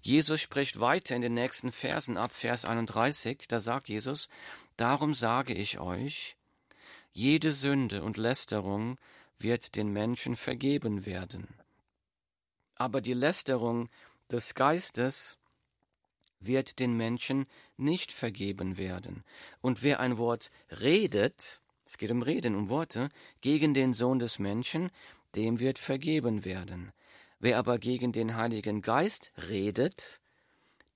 Jesus 0.00 0.40
spricht 0.40 0.80
weiter 0.80 1.14
in 1.14 1.22
den 1.22 1.34
nächsten 1.34 1.70
Versen 1.70 2.16
ab 2.16 2.32
Vers 2.32 2.64
31, 2.64 3.44
da 3.48 3.60
sagt 3.60 3.88
Jesus, 3.88 4.28
Darum 4.76 5.14
sage 5.14 5.54
ich 5.54 5.78
euch, 5.78 6.36
jede 7.12 7.52
Sünde 7.52 8.02
und 8.02 8.16
Lästerung 8.16 8.98
wird 9.38 9.76
den 9.76 9.92
Menschen 9.92 10.36
vergeben 10.36 11.06
werden 11.06 11.48
aber 12.78 13.00
die 13.00 13.14
Lästerung 13.14 13.88
des 14.30 14.54
Geistes 14.54 15.36
wird 16.40 16.78
den 16.78 16.96
Menschen 16.96 17.46
nicht 17.76 18.12
vergeben 18.12 18.76
werden. 18.76 19.24
Und 19.60 19.82
wer 19.82 20.00
ein 20.00 20.18
Wort 20.18 20.50
redet, 20.80 21.60
es 21.84 21.98
geht 21.98 22.10
um 22.10 22.22
Reden, 22.22 22.54
um 22.54 22.68
Worte, 22.68 23.08
gegen 23.40 23.74
den 23.74 23.92
Sohn 23.94 24.18
des 24.18 24.38
Menschen, 24.38 24.90
dem 25.34 25.58
wird 25.58 25.78
vergeben 25.78 26.44
werden. 26.44 26.92
Wer 27.40 27.58
aber 27.58 27.78
gegen 27.78 28.12
den 28.12 28.36
Heiligen 28.36 28.82
Geist 28.82 29.32
redet, 29.48 30.20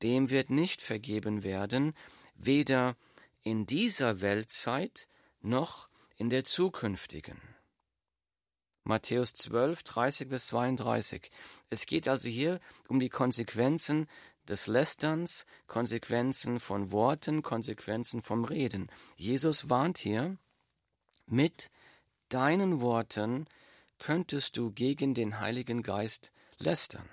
dem 0.02 0.30
wird 0.30 0.50
nicht 0.50 0.80
vergeben 0.80 1.44
werden, 1.44 1.94
weder 2.34 2.96
in 3.42 3.66
dieser 3.66 4.20
Weltzeit 4.20 5.08
noch 5.40 5.88
in 6.16 6.30
der 6.30 6.44
zukünftigen. 6.44 7.40
Matthäus 8.84 9.34
12, 9.34 9.82
30 9.82 10.28
bis 10.28 10.46
32. 10.48 11.30
Es 11.70 11.86
geht 11.86 12.08
also 12.08 12.28
hier 12.28 12.60
um 12.88 12.98
die 12.98 13.08
Konsequenzen 13.08 14.08
des 14.48 14.66
Lästerns, 14.66 15.46
Konsequenzen 15.66 16.58
von 16.58 16.90
Worten, 16.90 17.42
Konsequenzen 17.42 18.22
vom 18.22 18.44
Reden. 18.44 18.90
Jesus 19.16 19.70
warnt 19.70 19.98
hier, 19.98 20.36
mit 21.26 21.70
deinen 22.28 22.80
Worten 22.80 23.46
könntest 23.98 24.56
du 24.56 24.72
gegen 24.72 25.14
den 25.14 25.38
Heiligen 25.38 25.82
Geist 25.82 26.32
lästern. 26.58 27.08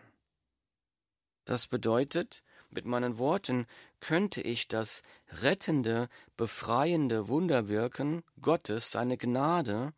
Das 1.46 1.68
bedeutet, 1.68 2.44
mit 2.70 2.86
meinen 2.86 3.18
Worten 3.18 3.68
könnte 4.00 4.42
ich 4.42 4.68
das 4.68 5.04
rettende, 5.30 6.10
befreiende 6.38 7.28
Wunderwirken 7.28 8.24
Gottes, 8.42 8.92
seine 8.92 9.18
Gnade, 9.18 9.94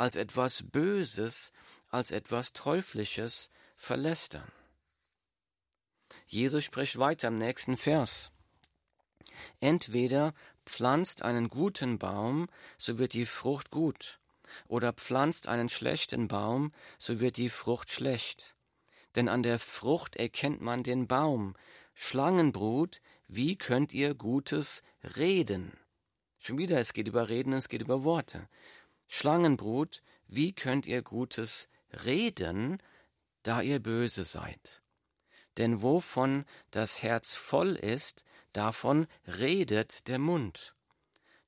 als 0.00 0.16
etwas 0.16 0.62
Böses, 0.62 1.52
als 1.90 2.10
etwas 2.10 2.54
Teuflisches 2.54 3.50
verlästern. 3.76 4.50
Jesus 6.26 6.64
spricht 6.64 6.98
weiter 6.98 7.28
im 7.28 7.36
nächsten 7.36 7.76
Vers. 7.76 8.32
Entweder 9.60 10.32
pflanzt 10.64 11.20
einen 11.20 11.50
guten 11.50 11.98
Baum, 11.98 12.48
so 12.78 12.96
wird 12.96 13.12
die 13.12 13.26
Frucht 13.26 13.70
gut, 13.70 14.20
oder 14.68 14.94
pflanzt 14.94 15.48
einen 15.48 15.68
schlechten 15.68 16.28
Baum, 16.28 16.72
so 16.96 17.20
wird 17.20 17.36
die 17.36 17.50
Frucht 17.50 17.92
schlecht. 17.92 18.56
Denn 19.16 19.28
an 19.28 19.42
der 19.42 19.58
Frucht 19.58 20.16
erkennt 20.16 20.62
man 20.62 20.82
den 20.82 21.08
Baum. 21.08 21.54
Schlangenbrut, 21.92 23.02
wie 23.28 23.56
könnt 23.56 23.92
ihr 23.92 24.14
Gutes 24.14 24.82
reden? 25.16 25.76
Schon 26.38 26.56
wieder, 26.56 26.80
es 26.80 26.94
geht 26.94 27.06
über 27.06 27.28
Reden, 27.28 27.52
es 27.52 27.68
geht 27.68 27.82
über 27.82 28.02
Worte. 28.02 28.48
Schlangenbrut, 29.12 30.02
wie 30.28 30.54
könnt 30.54 30.86
ihr 30.86 31.02
Gutes 31.02 31.68
reden, 32.06 32.80
da 33.42 33.60
ihr 33.60 33.80
böse 33.80 34.22
seid? 34.22 34.80
Denn 35.58 35.82
wovon 35.82 36.44
das 36.70 37.02
Herz 37.02 37.34
voll 37.34 37.74
ist, 37.74 38.24
davon 38.52 39.08
redet 39.26 40.06
der 40.06 40.20
Mund. 40.20 40.76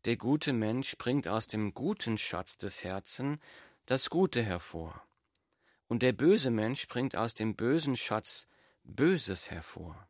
Der 0.04 0.16
gute 0.16 0.52
Mensch 0.52 0.98
bringt 0.98 1.28
aus 1.28 1.46
dem 1.46 1.72
guten 1.72 2.18
Schatz 2.18 2.58
des 2.58 2.82
Herzens 2.82 3.38
das 3.86 4.10
Gute 4.10 4.42
hervor. 4.42 5.00
Und 5.86 6.02
der 6.02 6.12
böse 6.12 6.50
Mensch 6.50 6.88
bringt 6.88 7.14
aus 7.14 7.34
dem 7.34 7.54
bösen 7.54 7.96
Schatz 7.96 8.48
Böses 8.82 9.52
hervor. 9.52 10.08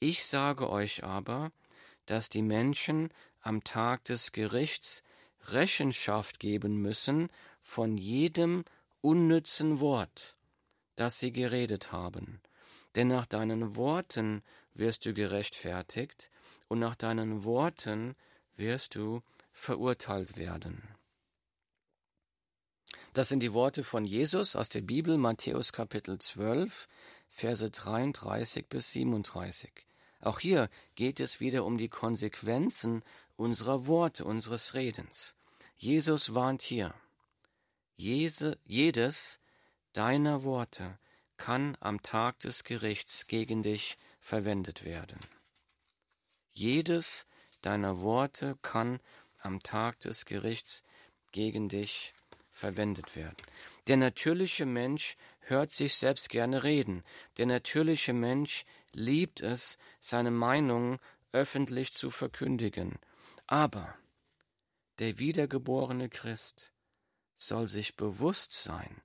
Ich 0.00 0.26
sage 0.26 0.68
euch 0.68 1.04
aber, 1.04 1.52
dass 2.06 2.28
die 2.28 2.42
Menschen 2.42 3.12
am 3.40 3.62
Tag 3.62 4.04
des 4.04 4.32
Gerichts 4.32 5.04
Rechenschaft 5.52 6.40
geben 6.40 6.80
müssen 6.80 7.28
von 7.60 7.96
jedem 7.96 8.64
unnützen 9.00 9.80
Wort, 9.80 10.36
das 10.96 11.18
sie 11.18 11.32
geredet 11.32 11.92
haben. 11.92 12.40
Denn 12.94 13.08
nach 13.08 13.26
deinen 13.26 13.76
Worten 13.76 14.42
wirst 14.74 15.04
du 15.04 15.14
gerechtfertigt 15.14 16.30
und 16.68 16.78
nach 16.78 16.96
deinen 16.96 17.44
Worten 17.44 18.16
wirst 18.56 18.94
du 18.94 19.22
verurteilt 19.52 20.36
werden. 20.36 20.82
Das 23.12 23.28
sind 23.28 23.40
die 23.40 23.52
Worte 23.52 23.82
von 23.82 24.04
Jesus 24.04 24.56
aus 24.56 24.68
der 24.68 24.82
Bibel, 24.82 25.16
Matthäus 25.16 25.72
Kapitel 25.72 26.18
12, 26.18 26.88
Verse 27.28 27.70
33 27.70 28.66
bis 28.68 28.92
37. 28.92 29.72
Auch 30.20 30.40
hier 30.40 30.68
geht 30.94 31.20
es 31.20 31.40
wieder 31.40 31.64
um 31.64 31.78
die 31.78 31.88
Konsequenzen 31.88 33.02
unserer 33.36 33.86
Worte, 33.86 34.24
unseres 34.24 34.74
Redens. 34.74 35.35
Jesus 35.76 36.34
warnt 36.34 36.62
hier. 36.62 36.94
Jese, 37.96 38.58
jedes 38.64 39.40
deiner 39.92 40.42
Worte 40.42 40.98
kann 41.36 41.76
am 41.80 42.02
Tag 42.02 42.40
des 42.40 42.64
Gerichts 42.64 43.26
gegen 43.26 43.62
dich 43.62 43.98
verwendet 44.20 44.84
werden. 44.84 45.18
Jedes 46.52 47.26
deiner 47.60 48.00
Worte 48.00 48.56
kann 48.62 49.00
am 49.38 49.62
Tag 49.62 50.00
des 50.00 50.24
Gerichts 50.24 50.82
gegen 51.32 51.68
dich 51.68 52.14
verwendet 52.50 53.14
werden. 53.14 53.36
Der 53.86 53.98
natürliche 53.98 54.64
Mensch 54.64 55.16
hört 55.40 55.72
sich 55.72 55.96
selbst 55.96 56.30
gerne 56.30 56.64
reden. 56.64 57.04
Der 57.36 57.44
natürliche 57.44 58.14
Mensch 58.14 58.64
liebt 58.92 59.42
es, 59.42 59.78
seine 60.00 60.30
Meinung 60.30 60.98
öffentlich 61.32 61.92
zu 61.92 62.10
verkündigen. 62.10 62.98
Aber 63.46 63.94
der 64.98 65.18
wiedergeborene 65.18 66.08
Christ 66.08 66.72
soll 67.36 67.68
sich 67.68 67.96
bewusst 67.96 68.52
sein, 68.52 69.02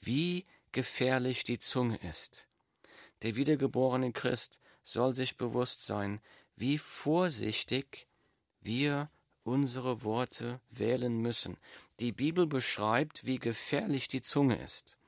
wie 0.00 0.44
gefährlich 0.72 1.44
die 1.44 1.58
Zunge 1.58 1.96
ist. 1.96 2.48
Der 3.22 3.36
wiedergeborene 3.36 4.12
Christ 4.12 4.60
soll 4.82 5.14
sich 5.14 5.36
bewusst 5.36 5.84
sein, 5.86 6.20
wie 6.56 6.78
vorsichtig 6.78 8.06
wir 8.60 9.10
unsere 9.42 10.02
Worte 10.02 10.60
wählen 10.70 11.20
müssen. 11.20 11.58
Die 12.00 12.12
Bibel 12.12 12.46
beschreibt, 12.46 13.26
wie 13.26 13.38
gefährlich 13.38 14.08
die 14.08 14.22
Zunge 14.22 14.62
ist. 14.62 14.98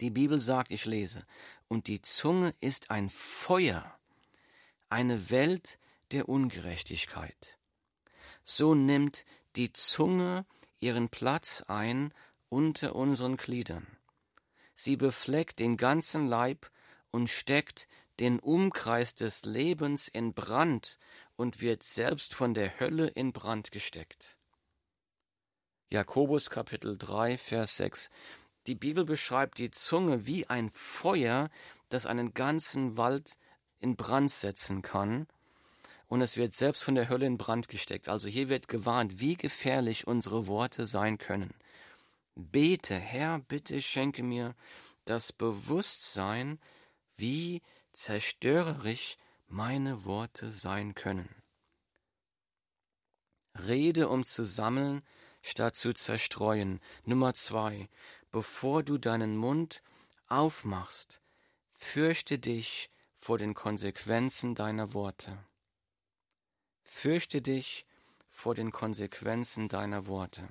Die 0.00 0.10
Bibel 0.10 0.40
sagt, 0.40 0.70
ich 0.70 0.84
lese, 0.84 1.26
und 1.68 1.86
die 1.86 2.02
Zunge 2.02 2.54
ist 2.60 2.90
ein 2.90 3.08
Feuer, 3.08 3.98
eine 4.88 5.30
Welt 5.30 5.78
der 6.12 6.28
Ungerechtigkeit. 6.28 7.58
So 8.48 8.76
nimmt 8.76 9.24
die 9.56 9.72
Zunge 9.72 10.46
ihren 10.78 11.08
Platz 11.08 11.64
ein 11.66 12.14
unter 12.48 12.94
unseren 12.94 13.36
Gliedern. 13.36 13.88
Sie 14.72 14.96
befleckt 14.96 15.58
den 15.58 15.76
ganzen 15.76 16.28
Leib 16.28 16.70
und 17.10 17.28
steckt 17.28 17.88
den 18.20 18.38
Umkreis 18.38 19.16
des 19.16 19.44
Lebens 19.44 20.06
in 20.06 20.32
Brand 20.32 20.96
und 21.34 21.60
wird 21.60 21.82
selbst 21.82 22.34
von 22.34 22.54
der 22.54 22.78
Hölle 22.78 23.08
in 23.08 23.32
Brand 23.32 23.72
gesteckt. 23.72 24.38
Jakobus 25.90 26.48
Kapitel 26.48 26.96
3, 26.96 27.38
Vers 27.38 27.76
6. 27.78 28.10
Die 28.68 28.76
Bibel 28.76 29.04
beschreibt 29.04 29.58
die 29.58 29.72
Zunge 29.72 30.24
wie 30.24 30.46
ein 30.46 30.70
Feuer, 30.70 31.50
das 31.88 32.06
einen 32.06 32.32
ganzen 32.32 32.96
Wald 32.96 33.38
in 33.80 33.96
Brand 33.96 34.30
setzen 34.30 34.82
kann. 34.82 35.26
Und 36.08 36.20
es 36.20 36.36
wird 36.36 36.54
selbst 36.54 36.84
von 36.84 36.94
der 36.94 37.08
Hölle 37.08 37.26
in 37.26 37.36
Brand 37.36 37.68
gesteckt. 37.68 38.08
Also 38.08 38.28
hier 38.28 38.48
wird 38.48 38.68
gewarnt, 38.68 39.18
wie 39.18 39.36
gefährlich 39.36 40.06
unsere 40.06 40.46
Worte 40.46 40.86
sein 40.86 41.18
können. 41.18 41.52
Bete, 42.34 42.94
Herr, 42.94 43.40
bitte 43.40 43.80
schenke 43.82 44.22
mir 44.22 44.54
das 45.04 45.32
Bewusstsein, 45.32 46.60
wie 47.16 47.62
zerstörerisch 47.92 49.16
meine 49.48 50.04
Worte 50.04 50.50
sein 50.50 50.94
können. 50.94 51.34
Rede, 53.54 54.08
um 54.08 54.24
zu 54.24 54.44
sammeln, 54.44 55.02
statt 55.42 55.76
zu 55.76 55.94
zerstreuen. 55.94 56.80
Nummer 57.04 57.34
zwei. 57.34 57.88
Bevor 58.30 58.82
du 58.82 58.98
deinen 58.98 59.36
Mund 59.36 59.82
aufmachst, 60.28 61.22
fürchte 61.70 62.38
dich 62.38 62.90
vor 63.14 63.38
den 63.38 63.54
Konsequenzen 63.54 64.54
deiner 64.54 64.92
Worte. 64.92 65.38
Fürchte 66.88 67.42
dich 67.42 67.84
vor 68.28 68.54
den 68.54 68.70
Konsequenzen 68.70 69.68
deiner 69.68 70.06
Worte. 70.06 70.48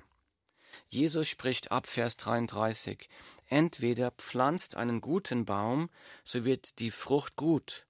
Jesus 0.90 1.30
spricht 1.30 1.72
ab 1.72 1.88
Vers 1.88 2.18
33, 2.18 3.10
entweder 3.48 4.12
pflanzt 4.12 4.76
einen 4.76 5.00
guten 5.00 5.46
Baum, 5.46 5.90
so 6.26 6.44
wird 6.44 6.80
die 6.80 6.92
Frucht 6.92 7.38
gut, 7.38 7.88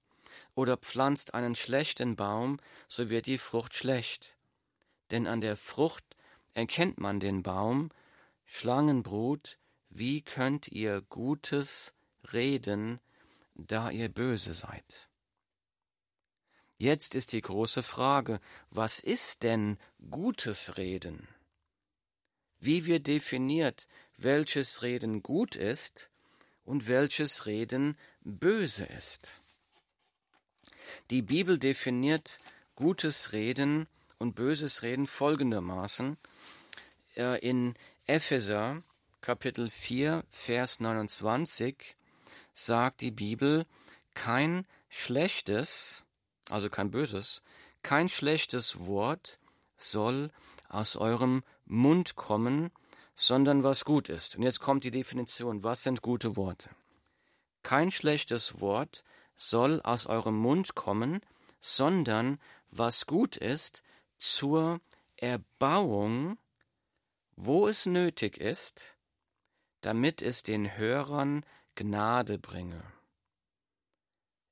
oder 0.54 0.76
pflanzt 0.76 1.34
einen 1.34 1.56
schlechten 1.56 2.14
Baum, 2.14 2.60
so 2.86 3.10
wird 3.10 3.26
die 3.26 3.38
Frucht 3.38 3.74
schlecht. 3.74 4.36
Denn 5.10 5.26
an 5.26 5.40
der 5.40 5.56
Frucht 5.56 6.04
erkennt 6.54 6.98
man 6.98 7.18
den 7.18 7.42
Baum, 7.42 7.90
Schlangenbrut, 8.44 9.58
wie 9.90 10.22
könnt 10.22 10.68
ihr 10.68 11.00
Gutes 11.02 11.96
reden, 12.32 13.00
da 13.54 13.90
ihr 13.90 14.08
böse 14.08 14.54
seid? 14.54 15.05
Jetzt 16.78 17.14
ist 17.14 17.32
die 17.32 17.40
große 17.40 17.82
Frage, 17.82 18.40
was 18.70 19.00
ist 19.00 19.42
denn 19.42 19.78
gutes 20.10 20.76
Reden? 20.76 21.28
Wie 22.58 22.86
wird 22.86 23.06
definiert, 23.06 23.88
welches 24.16 24.82
Reden 24.82 25.22
gut 25.22 25.56
ist 25.56 26.10
und 26.64 26.88
welches 26.88 27.46
Reden 27.46 27.96
böse 28.20 28.84
ist? 28.84 29.40
Die 31.10 31.22
Bibel 31.22 31.58
definiert 31.58 32.38
gutes 32.74 33.32
Reden 33.32 33.88
und 34.18 34.34
böses 34.34 34.82
Reden 34.82 35.06
folgendermaßen. 35.06 36.16
Äh, 37.16 37.38
in 37.40 37.74
Epheser 38.06 38.82
Kapitel 39.20 39.70
4, 39.70 40.24
Vers 40.30 40.78
29 40.78 41.96
sagt 42.54 43.00
die 43.00 43.10
Bibel, 43.10 43.66
kein 44.14 44.66
schlechtes, 44.88 46.05
also 46.50 46.70
kein 46.70 46.90
böses, 46.90 47.42
kein 47.82 48.08
schlechtes 48.08 48.86
Wort 48.86 49.38
soll 49.76 50.30
aus 50.68 50.96
eurem 50.96 51.42
Mund 51.66 52.16
kommen, 52.16 52.70
sondern 53.14 53.62
was 53.62 53.84
gut 53.84 54.08
ist. 54.08 54.36
Und 54.36 54.42
jetzt 54.42 54.60
kommt 54.60 54.84
die 54.84 54.90
Definition, 54.90 55.62
was 55.62 55.82
sind 55.82 56.02
gute 56.02 56.36
Worte? 56.36 56.70
Kein 57.62 57.90
schlechtes 57.90 58.60
Wort 58.60 59.04
soll 59.34 59.80
aus 59.82 60.06
eurem 60.06 60.36
Mund 60.36 60.74
kommen, 60.74 61.20
sondern 61.60 62.38
was 62.70 63.06
gut 63.06 63.36
ist 63.36 63.82
zur 64.18 64.80
Erbauung, 65.16 66.38
wo 67.36 67.68
es 67.68 67.86
nötig 67.86 68.38
ist, 68.38 68.96
damit 69.80 70.22
es 70.22 70.42
den 70.42 70.76
Hörern 70.76 71.44
Gnade 71.74 72.38
bringe. 72.38 72.82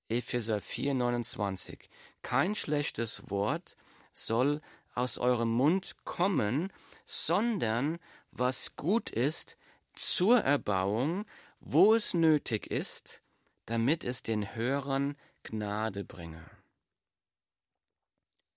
Epheser 0.09 0.59
4,29 0.59 1.89
Kein 2.23 2.55
schlechtes 2.55 3.31
Wort 3.31 3.77
soll 4.13 4.61
aus 4.95 5.19
eurem 5.19 5.51
Mund 5.51 5.97
kommen, 6.05 6.73
sondern 7.07 7.99
was 8.31 8.77
gut 8.77 9.11
ist 9.11 9.57
zur 9.95 10.41
Erbauung, 10.41 11.25
wo 11.61 11.95
es 11.95 12.15
nötig 12.15 12.67
ist, 12.67 13.23
damit 13.67 14.05
es 14.05 14.23
den 14.23 14.55
Hörern 14.55 15.17
Gnade 15.43 16.05
bringe. 16.05 16.45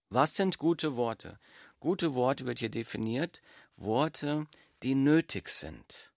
Was 0.10 0.36
sind 0.36 0.58
gute 0.58 0.96
Worte? 0.96 1.40
Gute 1.80 2.16
Worte 2.16 2.46
wird 2.46 2.60
hier 2.60 2.70
definiert, 2.70 3.42
Worte, 3.76 4.48
die 4.84 4.96
nötig 4.96 5.50
sind. 5.50 6.12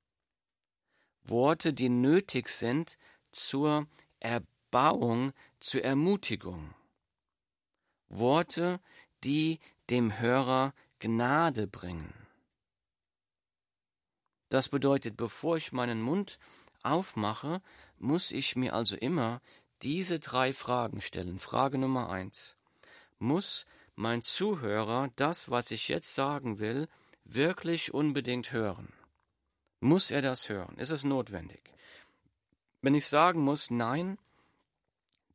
Worte, 1.22 1.72
die 1.72 1.88
nötig 1.88 2.48
sind 2.48 2.96
zur 3.32 3.86
Erbauung, 4.20 4.59
zur 5.60 5.82
Ermutigung. 5.84 6.74
Worte, 8.08 8.80
die 9.24 9.60
dem 9.88 10.18
Hörer 10.18 10.74
Gnade 10.98 11.66
bringen. 11.66 12.12
Das 14.48 14.68
bedeutet, 14.68 15.16
bevor 15.16 15.56
ich 15.56 15.72
meinen 15.72 16.02
Mund 16.02 16.38
aufmache, 16.82 17.62
muss 17.98 18.32
ich 18.32 18.56
mir 18.56 18.74
also 18.74 18.96
immer 18.96 19.40
diese 19.82 20.18
drei 20.18 20.52
Fragen 20.52 21.00
stellen. 21.00 21.38
Frage 21.38 21.78
Nummer 21.78 22.10
eins. 22.10 22.58
Muss 23.18 23.66
mein 23.94 24.22
Zuhörer 24.22 25.10
das, 25.16 25.50
was 25.50 25.70
ich 25.70 25.88
jetzt 25.88 26.14
sagen 26.14 26.58
will, 26.58 26.88
wirklich 27.24 27.94
unbedingt 27.94 28.52
hören? 28.52 28.92
Muss 29.80 30.10
er 30.10 30.20
das 30.20 30.48
hören? 30.48 30.76
Ist 30.78 30.90
es 30.90 31.04
notwendig? 31.04 31.62
Wenn 32.82 32.94
ich 32.94 33.06
sagen 33.06 33.40
muss, 33.40 33.70
nein, 33.70 34.18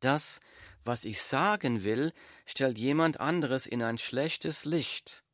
das, 0.00 0.40
was 0.84 1.04
ich 1.04 1.22
sagen 1.22 1.82
will, 1.84 2.12
stellt 2.44 2.78
jemand 2.78 3.20
anderes 3.20 3.66
in 3.66 3.82
ein 3.82 3.98
schlechtes 3.98 4.64
Licht. 4.64 5.24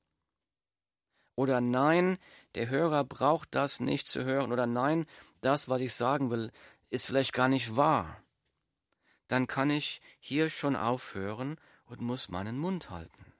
Oder 1.35 1.61
nein, 1.61 2.18
der 2.55 2.68
Hörer 2.68 3.05
braucht 3.05 3.55
das 3.55 3.81
nicht 3.81 4.07
zu 4.07 4.25
hören. 4.25 4.53
Oder 4.53 4.66
nein, 4.66 5.07
das, 5.40 5.68
was 5.68 5.81
ich 5.81 5.94
sagen 5.94 6.31
will, 6.31 6.51
ist 6.90 7.07
vielleicht 7.07 7.33
gar 7.33 7.48
nicht 7.48 7.77
wahr. 7.77 8.22
Dann 9.29 9.46
kann 9.46 9.70
ich 9.70 10.01
hier 10.20 10.51
schon 10.51 10.77
aufhören 10.77 11.57
und 11.87 12.01
muss 12.01 12.29
meinen 12.29 12.59
Mund 12.59 12.90
halten. 12.90 13.33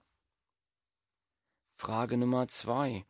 Frage 1.77 2.17
Nummer 2.17 2.49
zwei. 2.49 3.05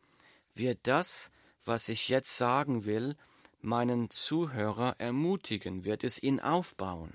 Wird 0.53 0.79
das, 0.83 1.31
was 1.63 1.89
ich 1.89 2.09
jetzt 2.09 2.37
sagen 2.37 2.85
will, 2.85 3.15
meinen 3.61 4.09
Zuhörer 4.09 4.95
ermutigen? 4.99 5.85
Wird 5.85 6.03
es 6.03 6.21
ihn 6.21 6.39
aufbauen? 6.39 7.13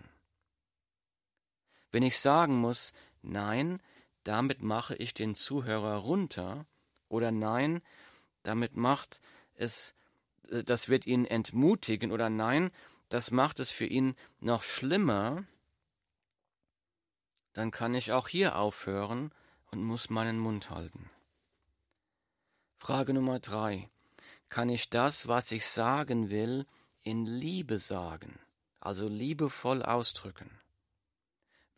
Wenn 1.91 2.03
ich 2.03 2.19
sagen 2.19 2.57
muss, 2.57 2.93
nein, 3.23 3.81
damit 4.25 4.63
mache 4.63 4.95
ich 4.97 5.15
den 5.15 5.35
Zuhörer 5.35 5.97
runter, 5.97 6.67
oder 7.09 7.31
nein, 7.31 7.81
damit 8.43 8.77
macht 8.77 9.21
es, 9.55 9.95
äh, 10.51 10.63
das 10.65 10.89
wird 10.89 11.07
ihn 11.07 11.25
entmutigen, 11.25 12.13
oder 12.13 12.29
nein, 12.29 12.71
das 13.09 13.31
macht 13.31 13.61
es 13.61 13.71
für 13.71 13.87
ihn 13.87 14.15
noch 14.41 14.63
schlimmer, 14.63 15.45
dann 17.55 17.71
kann 17.71 17.95
ich 17.95 18.13
auch 18.13 18.29
hier 18.29 18.57
aufhören 18.57 19.33
und 19.71 19.83
muss 19.83 20.11
meinen 20.11 20.39
Mund 20.39 20.71
halten. 20.71 21.11
Frage 22.77 23.13
Nummer 23.13 23.41
drei. 23.41 23.91
Kann 24.49 24.69
ich 24.69 24.89
das, 24.89 25.29
was 25.29 25.51
ich 25.51 25.67
sagen 25.67 26.31
will, 26.31 26.67
in 27.03 27.27
Liebe 27.27 27.79
sagen, 27.79 28.39
also 28.81 29.09
liebevoll 29.09 29.83
ausdrücken? 29.83 30.51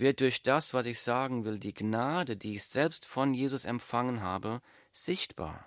Wird 0.00 0.20
durch 0.20 0.42
das, 0.42 0.74
was 0.74 0.86
ich 0.86 1.00
sagen 1.00 1.44
will, 1.44 1.58
die 1.58 1.74
Gnade, 1.74 2.36
die 2.36 2.56
ich 2.56 2.64
selbst 2.64 3.06
von 3.06 3.34
Jesus 3.34 3.64
empfangen 3.64 4.22
habe, 4.22 4.60
sichtbar. 4.92 5.64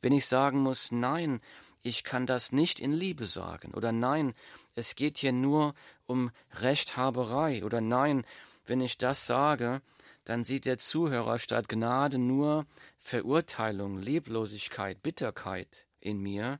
Wenn 0.00 0.12
ich 0.12 0.26
sagen 0.26 0.60
muss, 0.60 0.92
nein, 0.92 1.40
ich 1.82 2.04
kann 2.04 2.26
das 2.26 2.52
nicht 2.52 2.80
in 2.80 2.92
Liebe 2.92 3.26
sagen, 3.26 3.74
oder 3.74 3.92
nein, 3.92 4.34
es 4.74 4.94
geht 4.94 5.18
hier 5.18 5.32
nur 5.32 5.74
um 6.06 6.30
Rechthaberei, 6.52 7.64
oder 7.64 7.80
nein, 7.80 8.24
wenn 8.64 8.80
ich 8.80 8.96
das 8.96 9.26
sage, 9.26 9.82
dann 10.24 10.44
sieht 10.44 10.64
der 10.64 10.78
Zuhörer 10.78 11.38
statt 11.38 11.68
Gnade 11.68 12.18
nur 12.18 12.66
Verurteilung, 12.98 13.98
Leblosigkeit, 13.98 15.02
Bitterkeit 15.02 15.86
in 16.00 16.18
mir, 16.18 16.58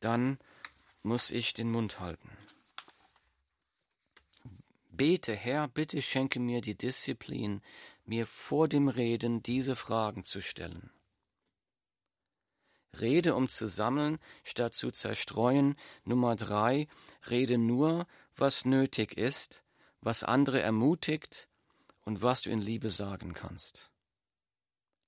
dann 0.00 0.38
muss 1.02 1.30
ich 1.30 1.52
den 1.52 1.70
Mund 1.70 2.00
halten. 2.00 2.30
Bete, 5.00 5.34
Herr, 5.34 5.66
bitte 5.66 6.02
schenke 6.02 6.38
mir 6.38 6.60
die 6.60 6.76
Disziplin, 6.76 7.62
mir 8.04 8.26
vor 8.26 8.68
dem 8.68 8.86
Reden 8.88 9.42
diese 9.42 9.74
Fragen 9.74 10.24
zu 10.24 10.42
stellen. 10.42 10.90
Rede, 13.00 13.34
um 13.34 13.48
zu 13.48 13.66
sammeln, 13.66 14.18
statt 14.44 14.74
zu 14.74 14.90
zerstreuen. 14.90 15.76
Nummer 16.04 16.36
drei, 16.36 16.86
rede 17.30 17.56
nur, 17.56 18.06
was 18.36 18.66
nötig 18.66 19.16
ist, 19.16 19.64
was 20.02 20.22
andere 20.22 20.60
ermutigt 20.60 21.48
und 22.04 22.20
was 22.20 22.42
du 22.42 22.50
in 22.50 22.60
Liebe 22.60 22.90
sagen 22.90 23.32
kannst. 23.32 23.90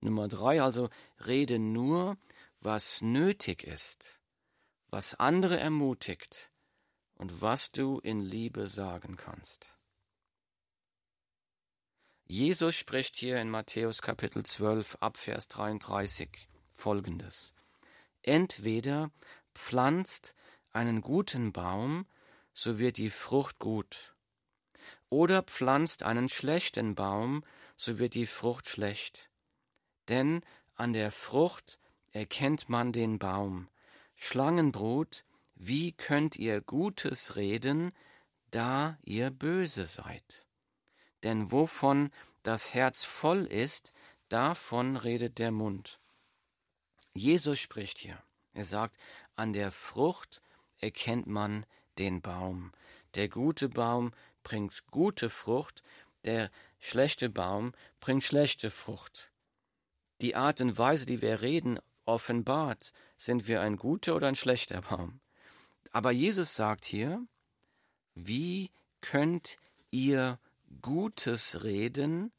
Nummer 0.01 0.27
drei, 0.27 0.63
also 0.63 0.89
rede 1.27 1.59
nur, 1.59 2.17
was 2.61 3.03
nötig 3.03 3.63
ist, 3.63 4.23
was 4.89 5.17
andere 5.17 5.61
ermutigt 5.61 6.51
und 7.17 7.43
was 7.43 7.73
du 7.73 7.99
in 7.99 8.21
Liebe 8.21 8.67
sagen 8.67 9.19
kannst. 9.19 9.82
Jesus 12.27 12.77
spricht 12.77 13.17
hier 13.17 13.41
in 13.41 13.51
Matthäus 13.51 14.01
Kapitel 14.01 14.45
12 14.45 14.97
ab 15.01 15.17
Vers 15.17 15.49
33 15.49 16.49
folgendes. 16.71 17.53
Entweder 18.23 19.11
pflanzt 19.55 20.35
einen 20.71 21.03
guten 21.03 21.53
Baum, 21.53 22.07
so 22.55 22.79
wird 22.79 22.97
die 22.97 23.11
Frucht 23.11 23.59
gut, 23.59 24.15
oder 25.11 25.43
pflanzt 25.43 26.05
einen 26.05 26.29
schlechten 26.29 26.95
Baum, 26.95 27.45
so 27.77 27.99
wird 27.99 28.15
die 28.15 28.27
Frucht 28.27 28.69
schlecht. 28.69 29.31
Denn 30.09 30.43
an 30.75 30.93
der 30.93 31.11
Frucht 31.11 31.79
erkennt 32.13 32.69
man 32.69 32.93
den 32.93 33.19
Baum. 33.19 33.69
Schlangenbrut, 34.15 35.25
wie 35.55 35.93
könnt 35.93 36.37
ihr 36.37 36.61
Gutes 36.61 37.37
reden, 37.37 37.93
da 38.51 38.99
ihr 39.03 39.31
böse 39.31 39.87
seid? 39.87 40.47
Denn 41.23 41.53
wovon 41.53 42.11
das 42.43 42.75
Herz 42.75 43.05
voll 43.05 43.45
ist, 43.47 43.93
davon 44.29 44.97
redet 44.97 45.39
der 45.39 45.53
Mund. 45.53 46.01
Jesus 47.15 47.59
spricht 47.59 47.99
hier. 47.99 48.23
Er 48.55 48.65
sagt, 48.65 48.97
an 49.37 49.53
der 49.53 49.71
Frucht 49.71 50.43
erkennt 50.79 51.27
man 51.27 51.67
den 51.99 52.21
Baum. 52.21 52.73
Der 53.15 53.29
gute 53.29 53.69
Baum 53.69 54.13
bringt 54.43 54.87
gute 54.91 55.31
Frucht, 55.31 55.83
der 56.25 56.51
schlechte 56.81 57.29
Baum 57.29 57.73
bringt 58.01 58.25
schlechte 58.25 58.71
Frucht. 58.71 59.33
Die 60.21 60.35
Art 60.35 60.61
und 60.61 60.79
Weise, 60.79 61.07
die 61.07 61.21
wir 61.21 61.43
reden, 61.43 61.79
offenbart, 62.05 62.93
sind 63.17 63.47
wir 63.47 63.61
ein 63.61 63.77
guter 63.77 64.17
oder 64.17 64.29
ein 64.29 64.37
schlechter 64.37 64.83
Baum. 64.83 65.21
Aber 65.93 66.11
Jesus 66.11 66.55
sagt 66.55 66.85
hier, 66.85 67.25
wie 68.15 68.71
könnt 69.01 69.59
ihr 69.91 70.39
Gutes 70.81 71.65
reden, 71.65 72.33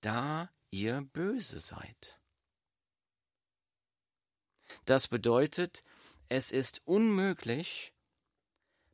da 0.00 0.50
ihr 0.70 1.02
böse 1.12 1.60
seid? 1.60 2.20
Das 4.84 5.08
bedeutet, 5.08 5.84
es 6.28 6.50
ist 6.50 6.82
unmöglich, 6.84 7.92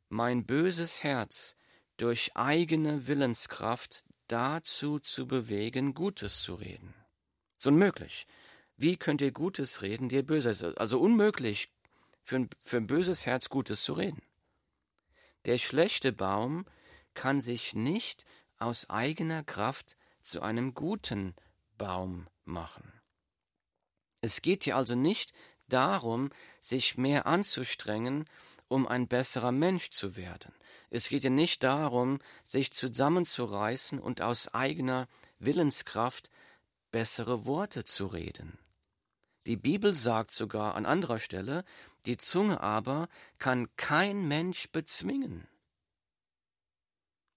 mein 0.09 0.45
böses 0.45 1.03
Herz 1.03 1.55
durch 1.97 2.35
eigene 2.35 3.07
Willenskraft 3.07 4.03
dazu 4.27 4.99
zu 4.99 5.27
bewegen, 5.27 5.93
Gutes 5.93 6.41
zu 6.41 6.55
reden. 6.55 6.93
ist 7.57 7.67
unmöglich. 7.67 8.27
Wie 8.75 8.97
könnt 8.97 9.21
ihr 9.21 9.31
Gutes 9.31 9.81
reden, 9.81 10.09
die 10.09 10.15
ihr 10.15 10.25
Böses? 10.25 10.63
Also 10.63 10.99
unmöglich, 10.99 11.71
für 12.23 12.37
ein, 12.37 12.49
für 12.63 12.77
ein 12.77 12.87
böses 12.87 13.25
Herz 13.25 13.49
Gutes 13.49 13.83
zu 13.83 13.93
reden. 13.93 14.21
Der 15.45 15.57
schlechte 15.57 16.11
Baum 16.11 16.65
kann 17.13 17.41
sich 17.41 17.73
nicht 17.73 18.25
aus 18.63 18.89
eigener 18.89 19.43
Kraft 19.43 19.97
zu 20.21 20.41
einem 20.41 20.73
guten 20.73 21.35
Baum 21.77 22.27
machen. 22.45 22.91
Es 24.21 24.41
geht 24.41 24.63
hier 24.63 24.77
also 24.77 24.95
nicht 24.95 25.33
darum, 25.67 26.29
sich 26.61 26.97
mehr 26.97 27.25
anzustrengen, 27.25 28.25
um 28.69 28.87
ein 28.87 29.07
besserer 29.07 29.51
Mensch 29.51 29.89
zu 29.89 30.15
werden. 30.15 30.53
Es 30.89 31.09
geht 31.09 31.23
ja 31.23 31.29
nicht 31.29 31.63
darum, 31.63 32.19
sich 32.45 32.71
zusammenzureißen 32.71 33.99
und 33.99 34.21
aus 34.21 34.53
eigener 34.53 35.07
Willenskraft 35.39 36.29
bessere 36.91 37.45
Worte 37.45 37.83
zu 37.83 38.05
reden. 38.05 38.57
Die 39.45 39.57
Bibel 39.57 39.93
sagt 39.93 40.31
sogar 40.31 40.75
an 40.75 40.85
anderer 40.85 41.19
Stelle, 41.19 41.65
die 42.05 42.17
Zunge 42.17 42.61
aber 42.61 43.09
kann 43.39 43.67
kein 43.75 44.27
Mensch 44.27 44.69
bezwingen. 44.71 45.47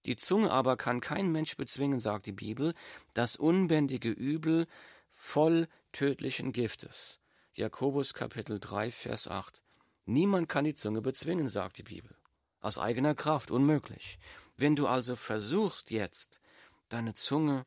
Die 0.07 0.17
Zunge 0.17 0.51
aber 0.53 0.77
kann 0.77 1.01
kein 1.01 1.33
Mensch 1.33 1.57
bezwingen, 1.57 1.99
sagt 1.99 2.27
die 2.27 2.33
Bibel, 2.33 2.75
das 3.13 3.37
unbändige 3.37 4.11
Übel 4.11 4.69
voll 5.11 5.69
tödlichen 5.93 6.53
Giftes. 6.53 7.19
Jakobus 7.55 8.15
Kapitel 8.15 8.61
3, 8.61 8.91
Vers 8.91 9.27
8. 9.27 9.63
Niemand 10.05 10.49
kann 10.49 10.65
die 10.65 10.77
Zunge 10.77 11.03
bezwingen, 11.03 11.49
sagt 11.49 11.79
die 11.79 11.83
Bibel. 11.83 12.15
Aus 12.61 12.79
eigener 12.79 13.15
Kraft, 13.17 13.51
unmöglich. 13.51 14.19
Wenn 14.57 14.77
du 14.77 14.87
also 14.87 15.17
versuchst 15.17 15.91
jetzt, 15.91 16.41
deine 16.89 17.15
Zunge 17.15 17.67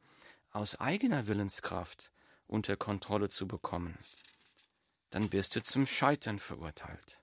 aus 0.51 0.79
eigener 0.79 1.27
Willenskraft 1.27 2.11
unter 2.47 2.77
Kontrolle 2.77 3.29
zu 3.29 3.47
bekommen, 3.47 3.97
dann 5.09 5.29
bist 5.29 5.55
du 5.55 5.63
zum 5.63 5.85
Scheitern 5.85 6.39
verurteilt. 6.39 7.19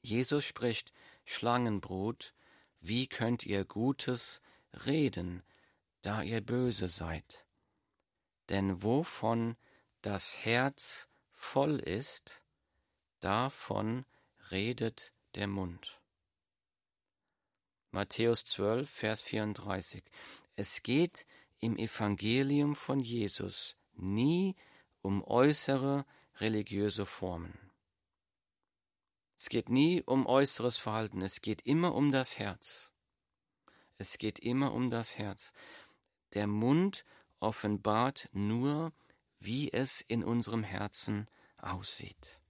Jesus 0.00 0.44
spricht 0.44 0.92
Schlangenbrot, 1.24 2.32
wie 2.80 3.06
könnt 3.06 3.44
ihr 3.44 3.64
Gutes 3.64 4.42
reden, 4.86 5.42
da 6.02 6.22
ihr 6.22 6.40
böse 6.40 6.88
seid? 6.88 7.46
Denn 8.48 8.82
wovon 8.82 9.56
das 10.02 10.44
Herz 10.44 11.08
voll 11.30 11.78
ist, 11.78 12.42
davon 13.20 14.04
redet 14.50 15.12
der 15.34 15.46
Mund. 15.46 16.00
Matthäus 17.90 18.44
12, 18.44 18.88
Vers 18.88 19.22
34. 19.22 20.04
Es 20.56 20.82
geht 20.82 21.26
im 21.58 21.76
Evangelium 21.76 22.74
von 22.74 23.00
Jesus 23.00 23.76
nie 23.94 24.56
um 25.02 25.22
äußere 25.24 26.06
religiöse 26.36 27.04
Formen. 27.04 27.69
Es 29.40 29.48
geht 29.48 29.70
nie 29.70 30.02
um 30.02 30.26
äußeres 30.26 30.76
Verhalten, 30.76 31.22
es 31.22 31.40
geht 31.40 31.62
immer 31.62 31.94
um 31.94 32.12
das 32.12 32.38
Herz. 32.38 32.92
Es 33.96 34.18
geht 34.18 34.38
immer 34.38 34.74
um 34.74 34.90
das 34.90 35.16
Herz. 35.16 35.54
Der 36.34 36.46
Mund 36.46 37.06
offenbart 37.40 38.28
nur 38.32 38.92
wie 39.38 39.72
es 39.72 40.02
in 40.02 40.22
unserem 40.22 40.62
Herzen 40.62 41.26
aussieht. 41.56 42.42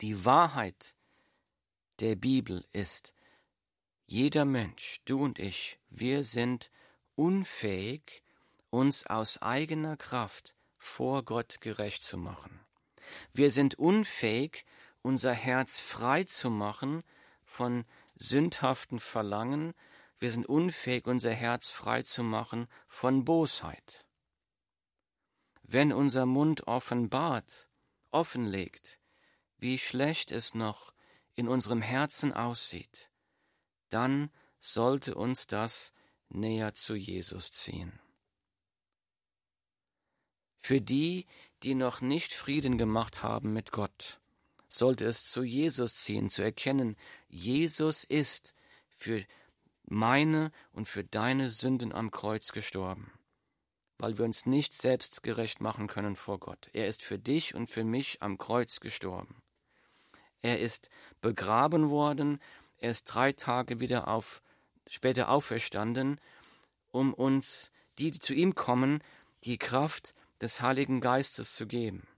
Die 0.00 0.24
Wahrheit 0.24 0.94
der 1.98 2.14
Bibel 2.14 2.64
ist, 2.72 3.12
jeder 4.06 4.44
Mensch, 4.44 5.00
du 5.06 5.24
und 5.24 5.40
ich, 5.40 5.80
wir 5.90 6.22
sind 6.22 6.70
unfähig, 7.16 8.22
uns 8.70 9.08
aus 9.08 9.42
eigener 9.42 9.96
Kraft 9.96 10.54
vor 10.78 11.24
Gott 11.24 11.60
gerecht 11.60 12.04
zu 12.04 12.16
machen. 12.16 12.60
Wir 13.32 13.50
sind 13.50 13.74
unfähig, 13.74 14.64
unser 15.02 15.34
Herz 15.34 15.78
frei 15.78 16.24
zu 16.24 16.50
machen 16.50 17.02
von 17.44 17.84
sündhaften 18.16 18.98
Verlangen, 18.98 19.74
wir 20.18 20.30
sind 20.30 20.46
unfähig, 20.46 21.06
unser 21.06 21.32
Herz 21.32 21.70
frei 21.70 22.02
zu 22.02 22.22
machen 22.22 22.68
von 22.88 23.24
Bosheit 23.24 24.06
wenn 25.72 25.92
unser 25.92 26.26
Mund 26.26 26.66
offenbart, 26.66 27.70
offenlegt, 28.10 29.00
wie 29.56 29.78
schlecht 29.78 30.30
es 30.30 30.54
noch 30.54 30.92
in 31.34 31.48
unserem 31.48 31.80
Herzen 31.80 32.32
aussieht, 32.32 33.10
dann 33.88 34.30
sollte 34.60 35.14
uns 35.14 35.46
das 35.46 35.94
näher 36.28 36.74
zu 36.74 36.94
Jesus 36.94 37.52
ziehen. 37.52 37.98
Für 40.58 40.80
die, 40.80 41.26
die 41.62 41.74
noch 41.74 42.02
nicht 42.02 42.34
Frieden 42.34 42.76
gemacht 42.76 43.22
haben 43.22 43.52
mit 43.52 43.72
Gott, 43.72 44.20
sollte 44.74 45.04
es 45.04 45.30
zu 45.30 45.42
Jesus 45.42 45.96
ziehen, 45.96 46.30
zu 46.30 46.42
erkennen, 46.42 46.96
Jesus 47.28 48.04
ist 48.04 48.54
für 48.90 49.24
meine 49.84 50.52
und 50.72 50.88
für 50.88 51.04
deine 51.04 51.50
Sünden 51.50 51.92
am 51.92 52.10
Kreuz 52.10 52.52
gestorben 52.52 53.12
weil 54.02 54.18
wir 54.18 54.24
uns 54.24 54.46
nicht 54.46 54.74
selbst 54.74 55.22
gerecht 55.22 55.60
machen 55.60 55.86
können 55.86 56.16
vor 56.16 56.40
Gott. 56.40 56.70
Er 56.72 56.88
ist 56.88 57.02
für 57.02 57.20
dich 57.20 57.54
und 57.54 57.68
für 57.68 57.84
mich 57.84 58.20
am 58.20 58.36
Kreuz 58.36 58.80
gestorben. 58.80 59.40
Er 60.40 60.58
ist 60.58 60.90
begraben 61.20 61.88
worden, 61.88 62.40
er 62.78 62.90
ist 62.90 63.04
drei 63.04 63.30
Tage 63.30 63.78
wieder 63.78 64.08
auf, 64.08 64.42
später 64.88 65.28
auferstanden, 65.28 66.20
um 66.90 67.14
uns, 67.14 67.70
die, 68.00 68.10
die 68.10 68.18
zu 68.18 68.34
ihm 68.34 68.56
kommen, 68.56 69.04
die 69.44 69.56
Kraft 69.56 70.16
des 70.40 70.60
Heiligen 70.60 71.00
Geistes 71.00 71.54
zu 71.54 71.68
geben, 71.68 72.08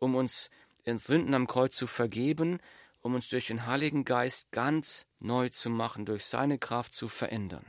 um 0.00 0.16
uns 0.16 0.50
in 0.90 0.98
Sünden 0.98 1.34
am 1.34 1.46
Kreuz 1.46 1.74
zu 1.74 1.86
vergeben 1.86 2.60
um 3.02 3.14
uns 3.14 3.28
durch 3.30 3.46
den 3.46 3.66
Heiligen 3.66 4.04
Geist 4.04 4.52
ganz 4.52 5.06
neu 5.20 5.48
zu 5.48 5.70
machen, 5.70 6.04
durch 6.04 6.26
seine 6.26 6.58
Kraft 6.58 6.94
zu 6.94 7.08
verändern 7.08 7.64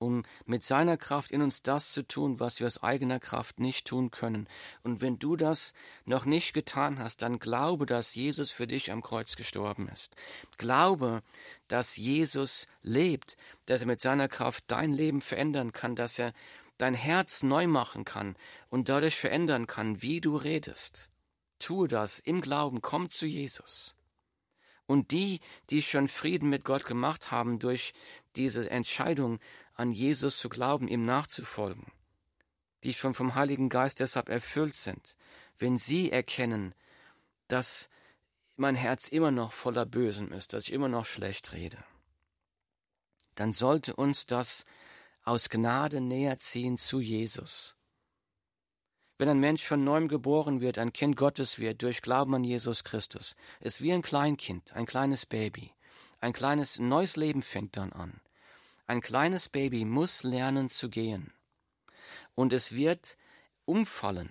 um 0.00 0.22
mit 0.46 0.62
seiner 0.62 0.96
Kraft 0.96 1.30
in 1.30 1.42
uns 1.42 1.62
das 1.62 1.92
zu 1.92 2.02
tun, 2.02 2.40
was 2.40 2.58
wir 2.58 2.66
aus 2.66 2.82
eigener 2.82 3.20
Kraft 3.20 3.60
nicht 3.60 3.86
tun 3.86 4.10
können. 4.10 4.48
Und 4.82 5.02
wenn 5.02 5.18
du 5.18 5.36
das 5.36 5.74
noch 6.06 6.24
nicht 6.24 6.54
getan 6.54 6.98
hast, 6.98 7.20
dann 7.20 7.38
glaube, 7.38 7.84
dass 7.84 8.14
Jesus 8.14 8.50
für 8.50 8.66
dich 8.66 8.90
am 8.90 9.02
Kreuz 9.02 9.36
gestorben 9.36 9.88
ist. 9.88 10.16
Glaube, 10.56 11.22
dass 11.68 11.96
Jesus 11.96 12.66
lebt, 12.82 13.36
dass 13.66 13.82
er 13.82 13.88
mit 13.88 14.00
seiner 14.00 14.28
Kraft 14.28 14.64
dein 14.68 14.90
Leben 14.90 15.20
verändern 15.20 15.72
kann, 15.72 15.96
dass 15.96 16.18
er 16.18 16.32
dein 16.78 16.94
Herz 16.94 17.42
neu 17.42 17.66
machen 17.66 18.06
kann 18.06 18.36
und 18.70 18.88
dadurch 18.88 19.16
verändern 19.16 19.66
kann, 19.66 20.00
wie 20.00 20.22
du 20.22 20.34
redest. 20.34 21.10
Tue 21.60 21.86
das 21.86 22.18
im 22.18 22.40
Glauben, 22.40 22.82
komm 22.82 23.10
zu 23.10 23.26
Jesus. 23.26 23.94
Und 24.86 25.12
die, 25.12 25.38
die 25.70 25.82
schon 25.82 26.08
Frieden 26.08 26.48
mit 26.48 26.64
Gott 26.64 26.84
gemacht 26.84 27.30
haben 27.30 27.60
durch 27.60 27.92
diese 28.34 28.68
Entscheidung, 28.68 29.38
an 29.74 29.92
Jesus 29.92 30.38
zu 30.38 30.48
glauben, 30.48 30.88
ihm 30.88 31.04
nachzufolgen, 31.04 31.86
die 32.82 32.92
schon 32.92 33.14
vom 33.14 33.34
Heiligen 33.34 33.68
Geist 33.68 34.00
deshalb 34.00 34.28
erfüllt 34.28 34.76
sind, 34.76 35.16
wenn 35.58 35.78
sie 35.78 36.10
erkennen, 36.10 36.74
dass 37.48 37.88
mein 38.56 38.74
Herz 38.74 39.08
immer 39.08 39.30
noch 39.30 39.52
voller 39.52 39.86
Bösen 39.86 40.32
ist, 40.32 40.52
dass 40.52 40.64
ich 40.64 40.72
immer 40.72 40.88
noch 40.88 41.06
schlecht 41.06 41.52
rede, 41.52 41.82
dann 43.36 43.52
sollte 43.52 43.96
uns 43.96 44.26
das 44.26 44.66
aus 45.24 45.48
Gnade 45.48 46.00
näher 46.00 46.38
ziehen 46.38 46.76
zu 46.76 47.00
Jesus. 47.00 47.76
Wenn 49.20 49.28
ein 49.28 49.38
Mensch 49.38 49.66
von 49.66 49.84
neuem 49.84 50.08
geboren 50.08 50.62
wird, 50.62 50.78
ein 50.78 50.94
Kind 50.94 51.14
Gottes 51.14 51.58
wird, 51.58 51.82
durch 51.82 52.00
Glauben 52.00 52.34
an 52.34 52.42
Jesus 52.42 52.84
Christus, 52.84 53.36
ist 53.60 53.82
wie 53.82 53.92
ein 53.92 54.00
Kleinkind, 54.00 54.72
ein 54.72 54.86
kleines 54.86 55.26
Baby. 55.26 55.74
Ein 56.20 56.32
kleines 56.32 56.78
neues 56.78 57.16
Leben 57.16 57.42
fängt 57.42 57.76
dann 57.76 57.92
an. 57.92 58.22
Ein 58.86 59.02
kleines 59.02 59.50
Baby 59.50 59.84
muss 59.84 60.22
lernen 60.22 60.70
zu 60.70 60.88
gehen. 60.88 61.34
Und 62.34 62.54
es 62.54 62.74
wird 62.74 63.18
umfallen. 63.66 64.30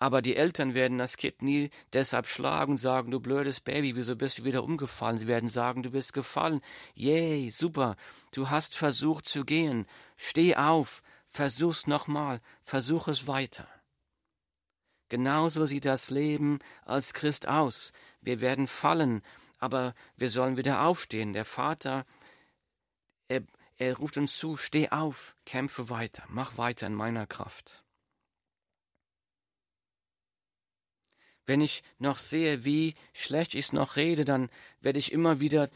Aber 0.00 0.20
die 0.20 0.34
Eltern 0.34 0.74
werden 0.74 0.98
das 0.98 1.16
Kind 1.16 1.40
nie 1.40 1.70
deshalb 1.92 2.26
schlagen 2.26 2.72
und 2.72 2.78
sagen, 2.78 3.12
du 3.12 3.20
blödes 3.20 3.60
Baby, 3.60 3.94
wieso 3.94 4.16
bist 4.16 4.38
du 4.38 4.44
wieder 4.44 4.64
umgefallen? 4.64 5.18
Sie 5.18 5.28
werden 5.28 5.48
sagen, 5.48 5.84
du 5.84 5.92
bist 5.92 6.12
gefallen. 6.12 6.60
Yay, 6.96 7.50
super, 7.50 7.94
du 8.32 8.50
hast 8.50 8.74
versucht 8.74 9.28
zu 9.28 9.44
gehen. 9.44 9.86
Steh 10.16 10.56
auf, 10.56 11.04
versuch's 11.24 11.86
nochmal, 11.86 12.40
versuch 12.62 13.06
es 13.06 13.28
weiter. 13.28 13.68
Genauso 15.12 15.66
sieht 15.66 15.84
das 15.84 16.08
Leben 16.08 16.60
als 16.86 17.12
Christ 17.12 17.46
aus. 17.46 17.92
Wir 18.22 18.40
werden 18.40 18.66
fallen, 18.66 19.20
aber 19.58 19.94
wir 20.16 20.30
sollen 20.30 20.56
wieder 20.56 20.86
aufstehen. 20.86 21.34
Der 21.34 21.44
Vater, 21.44 22.06
er, 23.28 23.42
er 23.76 23.94
ruft 23.98 24.16
uns 24.16 24.38
zu, 24.38 24.56
steh 24.56 24.88
auf, 24.88 25.36
kämpfe 25.44 25.90
weiter, 25.90 26.24
mach 26.28 26.56
weiter 26.56 26.86
in 26.86 26.94
meiner 26.94 27.26
Kraft. 27.26 27.84
Wenn 31.44 31.60
ich 31.60 31.82
noch 31.98 32.16
sehe, 32.16 32.64
wie 32.64 32.94
schlecht 33.12 33.54
ich 33.54 33.70
noch 33.74 33.96
rede, 33.96 34.24
dann 34.24 34.48
werde 34.80 34.98
ich 34.98 35.12
immer 35.12 35.40
wieder 35.40 35.68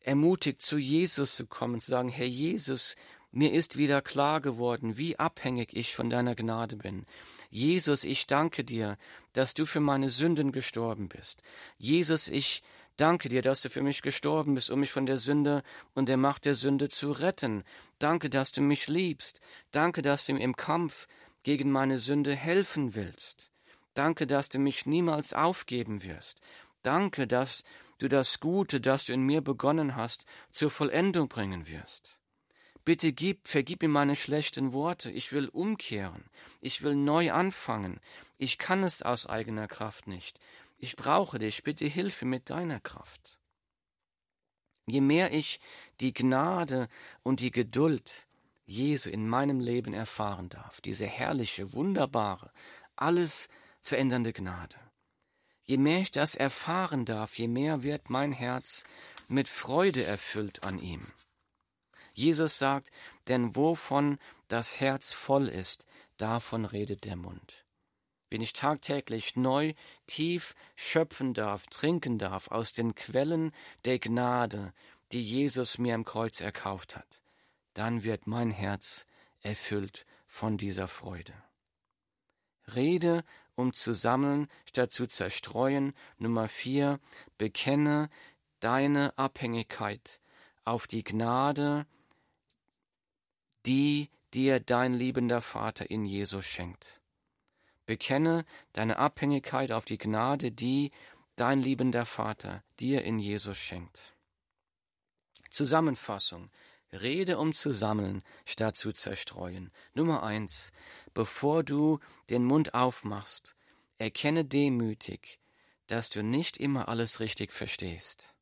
ermutigt, 0.00 0.60
zu 0.60 0.76
Jesus 0.76 1.34
zu 1.34 1.46
kommen, 1.46 1.80
zu 1.80 1.92
sagen, 1.92 2.10
Herr 2.10 2.26
Jesus, 2.26 2.94
mir 3.30 3.54
ist 3.54 3.78
wieder 3.78 4.02
klar 4.02 4.42
geworden, 4.42 4.98
wie 4.98 5.18
abhängig 5.18 5.74
ich 5.74 5.96
von 5.96 6.10
deiner 6.10 6.34
Gnade 6.34 6.76
bin. 6.76 7.06
Jesus, 7.52 8.02
ich 8.02 8.26
danke 8.26 8.64
dir, 8.64 8.96
dass 9.34 9.52
du 9.52 9.66
für 9.66 9.80
meine 9.80 10.08
Sünden 10.08 10.52
gestorben 10.52 11.08
bist. 11.08 11.42
Jesus, 11.76 12.28
ich 12.28 12.62
Danke 12.98 13.30
dir, 13.30 13.40
dass 13.40 13.62
du 13.62 13.70
für 13.70 13.82
mich 13.82 14.02
gestorben 14.02 14.54
bist, 14.54 14.70
um 14.70 14.80
mich 14.80 14.92
von 14.92 15.06
der 15.06 15.16
Sünde 15.16 15.62
und 15.94 16.10
der 16.10 16.18
Macht 16.18 16.44
der 16.44 16.54
Sünde 16.54 16.90
zu 16.90 17.10
retten. 17.10 17.64
Danke, 17.98 18.28
dass 18.28 18.52
du 18.52 18.60
mich 18.60 18.86
liebst. 18.86 19.40
Danke, 19.70 20.02
dass 20.02 20.26
du 20.26 20.34
mir 20.34 20.40
im 20.40 20.56
Kampf 20.56 21.08
gegen 21.42 21.72
meine 21.72 21.98
Sünde 21.98 22.36
helfen 22.36 22.94
willst. 22.94 23.50
Danke, 23.94 24.26
dass 24.26 24.50
du 24.50 24.58
mich 24.58 24.84
niemals 24.84 25.32
aufgeben 25.32 26.02
wirst. 26.02 26.40
Danke, 26.82 27.26
dass 27.26 27.64
du 27.96 28.08
das 28.08 28.40
Gute, 28.40 28.80
das 28.80 29.06
du 29.06 29.14
in 29.14 29.22
mir 29.22 29.40
begonnen 29.40 29.96
hast, 29.96 30.26
zur 30.52 30.70
Vollendung 30.70 31.28
bringen 31.28 31.66
wirst. 31.66 32.21
Bitte 32.84 33.12
gib, 33.12 33.46
vergib 33.46 33.82
mir 33.82 33.88
meine 33.88 34.16
schlechten 34.16 34.72
Worte. 34.72 35.10
Ich 35.10 35.32
will 35.32 35.48
umkehren. 35.48 36.24
Ich 36.60 36.82
will 36.82 36.96
neu 36.96 37.32
anfangen. 37.32 38.00
Ich 38.38 38.58
kann 38.58 38.82
es 38.82 39.02
aus 39.02 39.26
eigener 39.26 39.68
Kraft 39.68 40.08
nicht. 40.08 40.40
Ich 40.78 40.96
brauche 40.96 41.38
dich, 41.38 41.62
bitte 41.62 41.86
hilf 41.86 42.22
mir 42.22 42.28
mit 42.28 42.50
deiner 42.50 42.80
Kraft. 42.80 43.38
Je 44.86 45.00
mehr 45.00 45.32
ich 45.32 45.60
die 46.00 46.12
Gnade 46.12 46.88
und 47.22 47.38
die 47.38 47.52
Geduld 47.52 48.26
Jesu 48.66 49.10
in 49.10 49.28
meinem 49.28 49.60
Leben 49.60 49.94
erfahren 49.94 50.48
darf, 50.48 50.80
diese 50.80 51.06
herrliche, 51.06 51.72
wunderbare, 51.72 52.50
alles 52.96 53.48
verändernde 53.80 54.32
Gnade, 54.32 54.76
je 55.62 55.76
mehr 55.76 56.00
ich 56.00 56.10
das 56.10 56.34
erfahren 56.34 57.04
darf, 57.04 57.38
je 57.38 57.46
mehr 57.46 57.82
wird 57.84 58.10
mein 58.10 58.32
Herz 58.32 58.84
mit 59.28 59.48
Freude 59.48 60.04
erfüllt 60.04 60.64
an 60.64 60.80
ihm. 60.80 61.12
Jesus 62.14 62.58
sagt, 62.58 62.90
denn 63.28 63.56
wovon 63.56 64.18
das 64.48 64.80
Herz 64.80 65.12
voll 65.12 65.48
ist, 65.48 65.86
davon 66.16 66.64
redet 66.64 67.04
der 67.04 67.16
Mund 67.16 67.64
wenn 68.32 68.40
ich 68.40 68.54
tagtäglich 68.54 69.36
neu 69.36 69.74
tief 70.06 70.54
schöpfen 70.74 71.34
darf, 71.34 71.66
trinken 71.66 72.16
darf 72.16 72.50
aus 72.50 72.72
den 72.72 72.94
Quellen 72.94 73.52
der 73.84 73.98
Gnade, 73.98 74.72
die 75.12 75.22
Jesus 75.22 75.76
mir 75.76 75.94
am 75.94 76.06
Kreuz 76.06 76.40
erkauft 76.40 76.96
hat, 76.96 77.22
dann 77.74 78.04
wird 78.04 78.26
mein 78.26 78.50
Herz 78.50 79.06
erfüllt 79.42 80.06
von 80.26 80.56
dieser 80.56 80.88
Freude. 80.88 81.34
Rede, 82.74 83.22
um 83.54 83.74
zu 83.74 83.92
sammeln, 83.92 84.48
statt 84.64 84.92
zu 84.92 85.06
zerstreuen. 85.06 85.92
Nummer 86.16 86.48
vier, 86.48 87.00
bekenne 87.36 88.08
deine 88.60 89.12
Abhängigkeit 89.18 90.22
auf 90.64 90.86
die 90.86 91.04
Gnade, 91.04 91.86
die 93.66 94.10
dir 94.34 94.60
dein 94.60 94.94
liebender 94.94 95.40
Vater 95.40 95.90
in 95.90 96.04
Jesus 96.04 96.46
schenkt. 96.46 97.00
Bekenne 97.86 98.44
deine 98.72 98.98
Abhängigkeit 98.98 99.72
auf 99.72 99.84
die 99.84 99.98
Gnade, 99.98 100.52
die 100.52 100.90
dein 101.36 101.60
liebender 101.60 102.04
Vater 102.04 102.62
dir 102.80 103.02
in 103.02 103.18
Jesus 103.18 103.58
schenkt. 103.58 104.14
Zusammenfassung. 105.50 106.50
Rede, 106.92 107.38
um 107.38 107.54
zu 107.54 107.72
sammeln, 107.72 108.22
statt 108.44 108.76
zu 108.76 108.92
zerstreuen. 108.92 109.70
Nummer 109.94 110.22
eins. 110.22 110.72
Bevor 111.14 111.64
du 111.64 112.00
den 112.28 112.44
Mund 112.44 112.74
aufmachst, 112.74 113.56
erkenne 113.98 114.44
demütig, 114.44 115.40
dass 115.86 116.10
du 116.10 116.22
nicht 116.22 116.58
immer 116.58 116.88
alles 116.88 117.20
richtig 117.20 117.52
verstehst. 117.52 118.36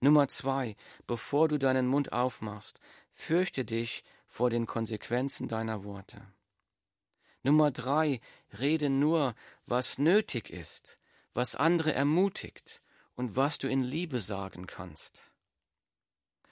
Nummer 0.00 0.28
zwei. 0.28 0.76
Bevor 1.06 1.48
du 1.48 1.58
deinen 1.58 1.86
Mund 1.86 2.12
aufmachst, 2.12 2.78
fürchte 3.14 3.64
dich 3.64 4.04
vor 4.26 4.50
den 4.50 4.66
Konsequenzen 4.66 5.48
deiner 5.48 5.84
Worte. 5.84 6.20
Nummer 7.42 7.70
drei, 7.70 8.20
rede 8.58 8.90
nur, 8.90 9.34
was 9.64 9.98
nötig 9.98 10.50
ist, 10.50 10.98
was 11.32 11.54
andere 11.54 11.92
ermutigt 11.92 12.82
und 13.14 13.36
was 13.36 13.58
du 13.58 13.68
in 13.68 13.82
Liebe 13.82 14.20
sagen 14.20 14.66
kannst. 14.66 15.32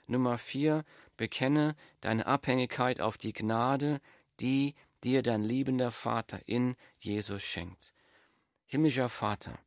Nummer 0.07 0.37
vier, 0.37 0.83
bekenne 1.17 1.75
deine 2.01 2.25
Abhängigkeit 2.25 3.01
auf 3.01 3.17
die 3.17 3.33
Gnade, 3.33 4.01
die 4.39 4.75
dir 5.03 5.21
dein 5.21 5.41
liebender 5.41 5.91
Vater 5.91 6.41
in 6.47 6.75
Jesus 6.97 7.43
schenkt. 7.43 7.93
Himmlischer 8.65 9.09
Vater, 9.09 9.57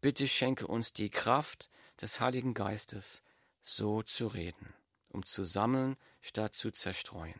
bitte 0.00 0.28
schenke 0.28 0.66
uns 0.66 0.92
die 0.92 1.10
Kraft 1.10 1.70
des 2.00 2.20
Heiligen 2.20 2.54
Geistes, 2.54 3.22
so 3.62 4.02
zu 4.02 4.26
reden, 4.26 4.74
um 5.10 5.24
zu 5.24 5.44
sammeln 5.44 5.96
statt 6.24 6.54
zu 6.54 6.70
zerstreuen. 6.70 7.38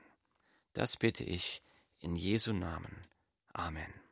Das 0.74 0.98
bitte 0.98 1.24
ich 1.24 1.62
in 2.00 2.16
Jesu 2.16 2.52
Namen. 2.52 3.00
Amen. 3.54 4.03